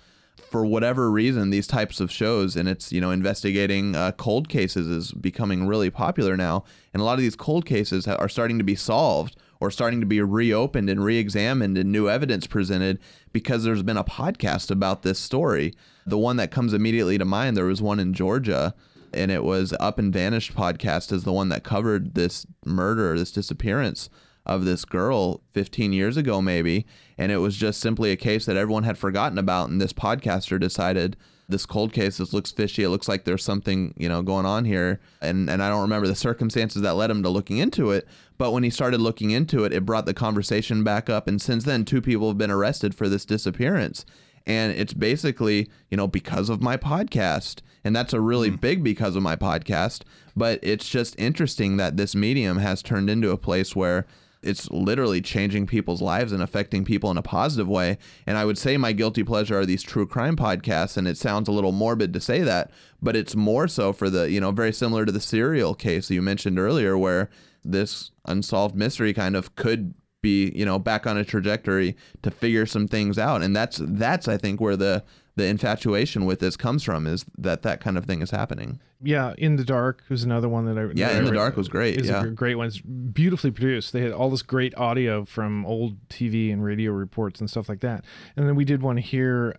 for 0.51 0.65
whatever 0.65 1.10
reason, 1.10 1.49
these 1.49 1.67
types 1.67 2.01
of 2.01 2.12
shows 2.12 2.57
and 2.57 2.67
it's, 2.67 2.91
you 2.91 2.99
know, 2.99 3.12
investigating 3.12 3.95
uh, 3.95 4.12
cold 4.12 4.49
cases 4.49 4.88
is 4.88 5.13
becoming 5.13 5.65
really 5.65 5.89
popular 5.89 6.36
now. 6.36 6.65
And 6.93 7.01
a 7.01 7.05
lot 7.05 7.13
of 7.13 7.21
these 7.21 7.38
cold 7.38 7.65
cases 7.65 8.05
are 8.05 8.29
starting 8.29 8.57
to 8.57 8.63
be 8.63 8.75
solved 8.75 9.38
or 9.62 9.71
starting 9.71 10.01
to 10.01 10.05
be 10.05 10.21
reopened 10.21 10.89
and 10.89 11.05
re 11.05 11.17
examined 11.17 11.77
and 11.77 11.91
new 11.91 12.10
evidence 12.10 12.47
presented 12.47 12.99
because 13.31 13.63
there's 13.63 13.84
been 13.84 13.97
a 13.97 14.03
podcast 14.03 14.71
about 14.71 15.03
this 15.03 15.19
story. 15.19 15.73
The 16.05 16.17
one 16.17 16.36
that 16.36 16.51
comes 16.51 16.73
immediately 16.73 17.17
to 17.17 17.25
mind, 17.25 17.55
there 17.55 17.65
was 17.65 17.81
one 17.81 17.99
in 17.99 18.13
Georgia. 18.13 18.75
And 19.13 19.29
it 19.29 19.43
was 19.43 19.73
Up 19.79 19.99
and 19.99 20.12
Vanished 20.12 20.55
podcast 20.55 21.12
is 21.12 21.23
the 21.23 21.34
one 21.34 21.49
that 21.49 21.63
covered 21.63 22.15
this 22.15 22.45
murder, 22.65 23.17
this 23.17 23.31
disappearance 23.31 24.10
of 24.45 24.65
this 24.65 24.86
girl 24.86 25.41
15 25.54 25.93
years 25.93 26.17
ago, 26.17 26.41
maybe. 26.41 26.86
And 27.17 27.32
it 27.32 27.38
was 27.38 27.58
just 27.58 27.80
simply 27.80 28.12
a 28.12 28.17
case 28.17 28.45
that 28.45 28.58
everyone 28.58 28.84
had 28.84 28.97
forgotten 28.97 29.38
about. 29.38 29.69
And 29.69 29.80
this 29.80 29.93
podcaster 29.93 30.60
decided 30.60 31.15
this 31.51 31.65
cold 31.65 31.93
case, 31.93 32.17
this 32.17 32.34
looks 32.34 32.51
fishy. 32.51 32.84
It 32.84 32.89
looks 32.89 33.08
like 33.08 33.25
there's 33.25 33.43
something, 33.43 33.93
you 33.97 34.10
know, 34.10 34.21
going 34.21 34.45
on 34.45 34.65
here. 34.65 34.99
And, 35.21 35.49
and 35.49 35.62
I 35.62 35.69
don't 35.69 35.82
remember 35.82 36.08
the 36.08 36.15
circumstances 36.15 36.82
that 36.82 36.95
led 36.95 37.12
him 37.12 37.21
to 37.23 37.30
looking 37.30 37.58
into 37.58 37.91
it. 37.91 38.08
But 38.38 38.51
when 38.51 38.63
he 38.63 38.69
started 38.69 39.01
looking 39.01 39.32
into 39.32 39.63
it, 39.63 39.73
it 39.73 39.86
brought 39.86 40.06
the 40.06 40.13
conversation 40.13 40.84
back 40.84 41.10
up. 41.10 41.27
And 41.27 41.41
since 41.41 41.63
then, 41.65 41.86
two 41.86 42.01
people 42.01 42.27
have 42.30 42.38
been 42.38 42.49
arrested 42.49 42.95
for 42.95 43.08
this 43.08 43.25
disappearance. 43.25 44.06
And 44.47 44.71
it's 44.73 44.93
basically, 44.93 45.69
you 45.91 45.97
know, 45.97 46.08
because 46.08 46.49
of 46.49 46.62
my 46.62 46.75
podcast. 46.75 47.60
And 47.84 47.95
that's 47.95 48.13
a 48.13 48.21
really 48.21 48.49
hmm. 48.49 48.56
big 48.56 48.84
because 48.84 49.15
of 49.15 49.21
my 49.21 49.36
podcast. 49.36 50.01
But 50.36 50.60
it's 50.63 50.89
just 50.89 51.19
interesting 51.19 51.77
that 51.77 51.97
this 51.97 52.15
medium 52.15 52.58
has 52.58 52.82
turned 52.82 53.10
into 53.10 53.32
a 53.32 53.38
place 53.38 53.75
where 53.75 54.08
it's 54.43 54.69
literally 54.71 55.21
changing 55.21 55.67
people's 55.67 56.01
lives 56.01 56.32
and 56.32 56.41
affecting 56.41 56.84
people 56.84 57.12
in 57.12 57.17
a 57.17 57.21
positive 57.21 57.67
way. 57.67 57.97
And 58.25 58.38
I 58.38 58.45
would 58.45 58.58
say 58.58 58.77
my 58.77 58.91
guilty 58.91 59.23
pleasure 59.23 59.60
are 59.60 59.65
these 59.65 59.84
true 59.84 60.08
crime 60.08 60.36
podcasts. 60.36 60.97
And 60.97 61.08
it 61.08 61.17
sounds 61.17 61.47
a 61.47 61.51
little 61.51 61.71
morbid 61.71 62.13
to 62.13 62.19
say 62.19 62.41
that, 62.41 62.71
but 63.01 63.15
it's 63.15 63.36
more 63.36 63.67
so 63.67 63.93
for 63.93 64.10
the, 64.10 64.32
you 64.32 64.41
know, 64.41 64.51
very 64.51 64.73
similar 64.73 65.06
to 65.06 65.12
the 65.12 65.21
serial 65.21 65.75
case 65.75 66.10
you 66.10 66.21
mentioned 66.21 66.58
earlier, 66.58 66.97
where 66.97 67.30
this 67.63 68.12
unsolved 68.25 68.75
mystery 68.75 69.13
kind 69.13 69.36
of 69.36 69.56
could 69.56 69.93
be, 70.21 70.51
you 70.56 70.65
know, 70.65 70.80
back 70.80 71.06
on 71.06 71.17
a 71.17 71.25
trajectory 71.25 71.95
to 72.21 72.32
figure 72.32 72.65
some 72.65 72.88
things 72.88 73.17
out. 73.17 73.41
And 73.41 73.56
that's, 73.56 73.80
that's, 73.84 74.27
I 74.27 74.38
think, 74.38 74.60
where 74.60 74.77
the, 74.77 75.04
the 75.41 75.47
infatuation 75.47 76.25
with 76.25 76.39
this 76.39 76.56
comes 76.56 76.84
from 76.84 77.08
is 77.08 77.25
that 77.38 77.63
that 77.63 77.82
kind 77.82 77.97
of 77.97 78.06
thing 78.06 78.21
is 78.21 78.32
happening. 78.32 78.80
Yeah, 79.04 79.34
In 79.38 79.56
the 79.56 79.63
Dark 79.63 80.04
was 80.10 80.23
another 80.23 80.47
one 80.47 80.65
that 80.65 80.77
I 80.77 80.84
Yeah, 80.93 81.08
that 81.10 81.15
I 81.15 81.19
In 81.19 81.25
the 81.25 81.32
Dark 81.32 81.58
was 81.58 81.67
great, 81.67 81.99
Is 81.99 82.08
yeah. 82.08 82.23
a 82.23 82.27
great 82.27 82.56
one. 82.56 82.67
It's 82.67 82.80
beautifully 82.80 83.51
produced. 83.51 83.93
They 83.93 84.01
had 84.01 84.12
all 84.12 84.30
this 84.30 84.43
great 84.43 84.75
audio 84.77 85.25
from 85.25 85.65
old 85.65 86.08
TV 86.10 86.54
and 86.54 86.63
radio 86.63 86.91
reports 86.91 87.39
and 87.39 87.49
stuff 87.49 87.67
like 87.67 87.80
that. 87.82 88.06
And 88.36 88.47
then 88.47 88.56
we 88.56 88.65
did 88.65 88.82
one 88.82 88.97
here. 88.97 89.56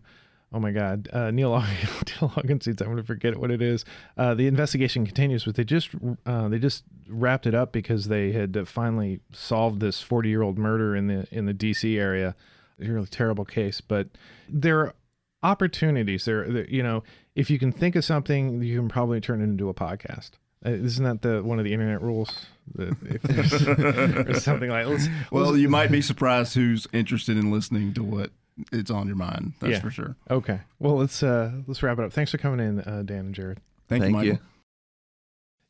Oh 0.55 0.61
my 0.61 0.71
God, 0.71 1.09
uh, 1.13 1.31
Neil 1.31 1.51
Neil 1.61 2.31
Augenstein. 2.31 2.81
I'm 2.83 2.87
going 2.89 2.97
to 2.99 3.03
forget 3.03 3.39
what 3.39 3.51
it 3.51 3.63
is. 3.63 3.85
Uh, 4.19 4.35
the 4.35 4.47
investigation 4.47 5.05
continues, 5.07 5.45
but 5.45 5.55
they 5.55 5.65
just 5.65 5.89
uh, 6.27 6.49
they 6.49 6.59
just 6.59 6.85
wrapped 7.09 7.47
it 7.47 7.55
up 7.55 7.73
because 7.73 8.09
they 8.09 8.33
had 8.33 8.69
finally 8.69 9.21
solved 9.33 9.81
this 9.81 10.03
40 10.03 10.29
year 10.29 10.43
old 10.43 10.59
murder 10.59 10.95
in 10.95 11.07
the 11.07 11.27
in 11.33 11.47
the 11.47 11.55
D.C. 11.55 11.99
area. 11.99 12.37
A 12.81 12.85
really 12.85 13.07
terrible 13.07 13.45
case, 13.45 13.81
but 13.81 14.09
there 14.49 14.81
are 14.81 14.95
opportunities. 15.43 16.25
There, 16.25 16.49
there- 16.51 16.69
you 16.69 16.83
know, 16.83 17.03
if 17.35 17.51
you 17.51 17.59
can 17.59 17.73
think 17.73 17.97
of 17.97 18.05
something, 18.05 18.63
you 18.63 18.79
can 18.79 18.89
probably 18.89 19.21
turn 19.21 19.41
it 19.41 19.45
into 19.45 19.69
a 19.69 19.75
podcast. 19.75 20.33
Uh, 20.65 20.71
isn't 20.71 21.05
that 21.05 21.23
the 21.23 21.43
one 21.43 21.59
of 21.59 21.65
the 21.65 21.73
internet 21.73 22.01
rules? 22.03 22.47
That 22.77 22.95
if 23.05 23.23
there's 23.23 23.53
or 24.29 24.35
something 24.41 24.71
like 24.71 24.87
let's, 24.87 25.09
Well, 25.33 25.57
you 25.57 25.69
might 25.69 25.91
be 25.91 26.01
surprised 26.01 26.55
who's 26.55 26.87
interested 26.93 27.37
in 27.37 27.51
listening 27.51 27.95
to 27.95 28.03
what 28.05 28.31
it's 28.71 28.91
on 28.91 29.07
your 29.09 29.17
mind. 29.17 29.55
That's 29.61 29.73
Yeah. 29.73 29.81
for 29.81 29.91
sure. 29.91 30.15
okay. 30.31 30.61
Well, 30.79 30.97
let's 30.99 31.23
uh 31.23 31.51
let's 31.67 31.83
wrap 31.83 31.99
it 31.99 32.05
up. 32.05 32.13
Thanks 32.13 32.31
for 32.31 32.39
coming 32.39 32.65
in, 32.65 32.81
uh, 32.81 33.03
Dan 33.05 33.19
and 33.27 33.35
Jared. 33.35 33.59
Thank, 33.89 34.03
Thank 34.03 34.11
you, 34.13 34.17
Michael. 34.17 34.33
you. 34.35 34.39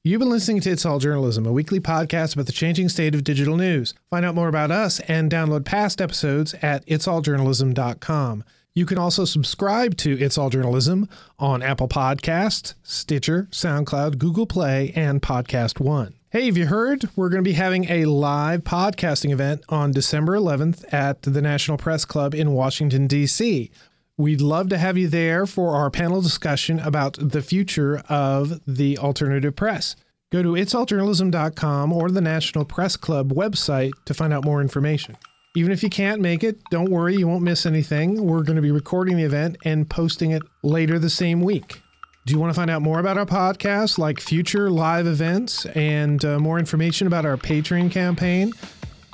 You've 0.05 0.19
been 0.19 0.31
listening 0.31 0.61
to 0.63 0.71
It's 0.71 0.85
All 0.85 0.99
Journalism, 0.99 1.47
a 1.47 1.53
weekly 1.53 1.79
podcast 1.81 2.35
about 2.35 2.47
the 2.47 2.53
changing 2.53 2.89
state 2.89 3.15
of 3.15 3.23
digital 3.23 3.57
news. 3.57 3.95
Find 4.11 4.27
out 4.27 4.35
more 4.35 4.49
about 4.49 4.73
us 4.73 4.99
and 5.01 5.31
download 5.31 5.65
past 5.65 6.03
episodes 6.03 6.55
at 6.61 6.85
itsalljournalism.com. 6.87 8.45
You 8.75 8.87
can 8.87 8.97
also 8.97 9.27
subscribe 9.27 9.99
to 9.99 10.19
It's 10.19 10.39
All 10.39 10.49
Journalism 10.49 11.07
on 11.39 11.63
Apple 11.63 11.89
Podcasts, 11.89 12.73
Stitcher, 12.83 13.47
SoundCloud, 13.51 14.17
Google 14.17 14.47
Play, 14.47 14.95
and 14.97 15.21
Podcast 15.21 15.79
One. 15.79 16.15
Hey, 16.31 16.47
have 16.47 16.57
you 16.57 16.65
heard? 16.65 17.07
We're 17.15 17.29
going 17.29 17.45
to 17.45 17.49
be 17.49 17.53
having 17.53 17.85
a 17.91 18.07
live 18.07 18.65
podcasting 18.65 19.31
event 19.31 19.63
on 19.69 19.93
December 19.93 20.33
11th 20.33 20.91
at 20.91 21.21
the 21.21 21.43
National 21.43 21.77
Press 21.77 22.07
Club 22.07 22.35
in 22.35 22.53
Washington, 22.53 23.07
D.C. 23.07 23.71
We'd 24.17 24.41
love 24.41 24.71
to 24.71 24.79
have 24.79 24.97
you 24.97 25.07
there 25.07 25.45
for 25.45 25.77
our 25.77 25.91
panel 25.91 26.23
discussion 26.23 26.79
about 26.79 27.19
the 27.21 27.43
future 27.43 28.03
of 28.09 28.59
the 28.67 28.97
alternative 28.97 29.55
press. 29.55 29.97
Go 30.31 30.43
to 30.43 30.53
itsalljournalism.com 30.53 31.93
or 31.93 32.11
the 32.11 32.23
National 32.23 32.65
Press 32.65 32.97
Club 32.97 33.35
website 33.35 33.93
to 34.07 34.15
find 34.15 34.33
out 34.33 34.47
more 34.47 34.63
information. 34.63 35.19
Even 35.55 35.71
if 35.71 35.83
you 35.83 35.91
can't 35.91 36.23
make 36.23 36.43
it, 36.43 36.59
don't 36.71 36.91
worry, 36.91 37.15
you 37.17 37.29
won't 37.29 37.43
miss 37.43 37.67
anything. 37.67 38.25
We're 38.25 38.43
going 38.43 38.57
to 38.57 38.63
be 38.63 38.71
recording 38.71 39.17
the 39.19 39.25
event 39.25 39.59
and 39.65 39.89
posting 39.89 40.31
it 40.31 40.43
later 40.63 40.99
the 40.99 41.11
same 41.11 41.43
week. 41.43 41.83
Do 42.25 42.33
you 42.33 42.41
want 42.41 42.51
to 42.51 42.55
find 42.55 42.71
out 42.71 42.81
more 42.81 43.01
about 43.01 43.19
our 43.19 43.27
podcast, 43.27 43.99
like 43.99 44.19
future 44.19 44.71
live 44.71 45.07
events 45.07 45.67
and 45.67 46.25
uh, 46.25 46.39
more 46.39 46.59
information 46.59 47.07
about 47.07 47.27
our 47.27 47.37
Patreon 47.37 47.91
campaign? 47.91 48.53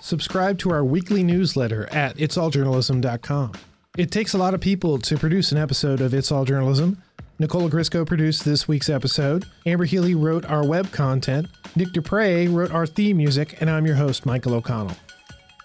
Subscribe 0.00 0.58
to 0.58 0.70
our 0.70 0.84
weekly 0.84 1.24
newsletter 1.24 1.88
at 1.90 2.16
itsalljournalism.com. 2.18 3.52
It 3.96 4.12
takes 4.12 4.34
a 4.34 4.38
lot 4.38 4.54
of 4.54 4.60
people 4.60 4.98
to 4.98 5.16
produce 5.18 5.50
an 5.50 5.58
episode 5.58 6.00
of 6.00 6.14
It's 6.14 6.30
All 6.30 6.44
Journalism. 6.44 7.02
Nicola 7.40 7.68
Grisco 7.68 8.04
produced 8.04 8.44
this 8.44 8.68
week's 8.68 8.88
episode. 8.88 9.44
Amber 9.66 9.86
Healy 9.86 10.14
wrote 10.14 10.44
our 10.44 10.64
web 10.64 10.92
content. 10.92 11.48
Nick 11.74 11.92
Dupre 11.92 12.46
wrote 12.48 12.70
our 12.70 12.86
theme 12.86 13.16
music, 13.16 13.60
and 13.60 13.68
I'm 13.68 13.86
your 13.86 13.96
host, 13.96 14.24
Michael 14.24 14.54
O'Connell. 14.54 14.96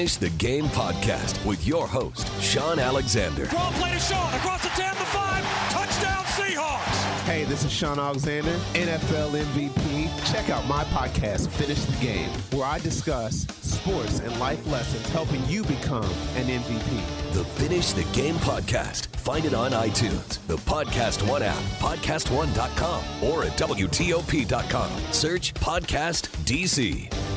Finish 0.00 0.16
the 0.16 0.30
Game 0.38 0.64
podcast 0.68 1.44
with 1.44 1.66
your 1.66 1.86
host, 1.86 2.26
Shaun 2.40 2.78
Alexander. 2.78 3.44
Draw 3.44 3.70
play 3.72 3.92
to 3.92 3.98
Shaun 3.98 4.32
across 4.32 4.62
the 4.62 4.70
10 4.70 4.94
to 4.94 5.02
5. 5.02 5.44
Touchdown 5.72 6.24
Seahawks. 6.24 7.20
Hey, 7.24 7.44
this 7.44 7.66
is 7.66 7.70
Shaun 7.70 7.98
Alexander, 7.98 8.52
NFL 8.72 9.32
MVP. 9.32 10.32
Check 10.32 10.48
out 10.48 10.66
my 10.66 10.84
podcast, 10.84 11.48
Finish 11.48 11.84
the 11.84 12.02
Game, 12.02 12.30
where 12.52 12.64
I 12.64 12.78
discuss 12.78 13.46
sports 13.60 14.20
and 14.20 14.40
life 14.40 14.66
lessons 14.68 15.06
helping 15.10 15.44
you 15.44 15.64
become 15.64 16.10
an 16.36 16.46
MVP. 16.46 17.34
The 17.34 17.44
Finish 17.44 17.92
the 17.92 18.04
Game 18.18 18.36
podcast. 18.36 19.14
Find 19.16 19.44
it 19.44 19.52
on 19.52 19.72
iTunes, 19.72 20.38
the 20.46 20.56
Podcast 20.56 21.28
One 21.28 21.42
app, 21.42 21.62
podcastone.com, 21.78 23.04
or 23.22 23.44
at 23.44 23.52
WTOP.com. 23.58 25.12
Search 25.12 25.52
Podcast 25.52 26.30
DC. 26.46 27.29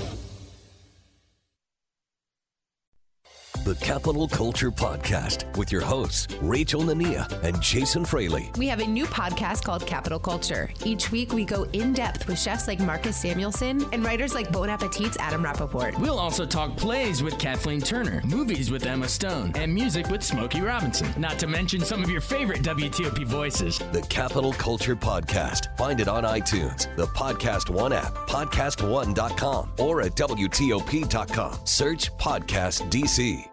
The 3.64 3.76
Capital 3.76 4.28
Culture 4.28 4.72
Podcast 4.72 5.56
with 5.58 5.72
your 5.72 5.80
hosts, 5.80 6.28
Rachel 6.42 6.82
Nania 6.82 7.32
and 7.44 7.62
Jason 7.62 8.04
Fraley. 8.04 8.52
We 8.58 8.68
have 8.68 8.82
a 8.82 8.86
new 8.86 9.06
podcast 9.06 9.64
called 9.64 9.88
Capital 9.88 10.20
Culture. 10.20 10.70
Each 10.84 11.14
week, 11.14 11.32
we 11.32 11.46
go 11.46 11.64
in 11.72 11.94
depth 11.94 12.28
with 12.28 12.38
chefs 12.38 12.68
like 12.68 12.82
Marcus 12.82 13.24
Samuelsson 13.24 13.88
and 13.94 14.04
writers 14.04 14.34
like 14.36 14.52
Bon 14.52 14.70
Appetit's 14.70 15.16
Adam 15.16 15.42
Rapoport. 15.46 15.98
We'll 15.98 16.20
also 16.20 16.46
talk 16.46 16.76
plays 16.76 17.24
with 17.24 17.40
Kathleen 17.40 17.80
Turner, 17.80 18.22
movies 18.26 18.70
with 18.70 18.86
Emma 18.86 19.08
Stone, 19.08 19.54
and 19.56 19.74
music 19.74 20.10
with 20.10 20.24
Smokey 20.24 20.60
Robinson. 20.60 21.08
Not 21.18 21.40
to 21.40 21.48
mention 21.48 21.80
some 21.80 22.04
of 22.04 22.10
your 22.10 22.22
favorite 22.22 22.64
WTOP 22.64 23.24
voices. 23.24 23.80
The 23.94 24.02
Capital 24.10 24.52
Culture 24.52 24.98
Podcast. 24.98 25.76
Find 25.78 26.02
it 26.02 26.10
on 26.10 26.26
iTunes, 26.26 26.94
the 26.98 27.08
Podcast 27.08 27.70
One 27.70 27.94
app, 27.94 28.14
podcastone.com, 28.28 29.72
or 29.78 30.02
at 30.02 30.16
WTOP.com. 30.16 31.60
Search 31.66 32.12
Podcast 32.18 32.92
DC. 32.92 33.53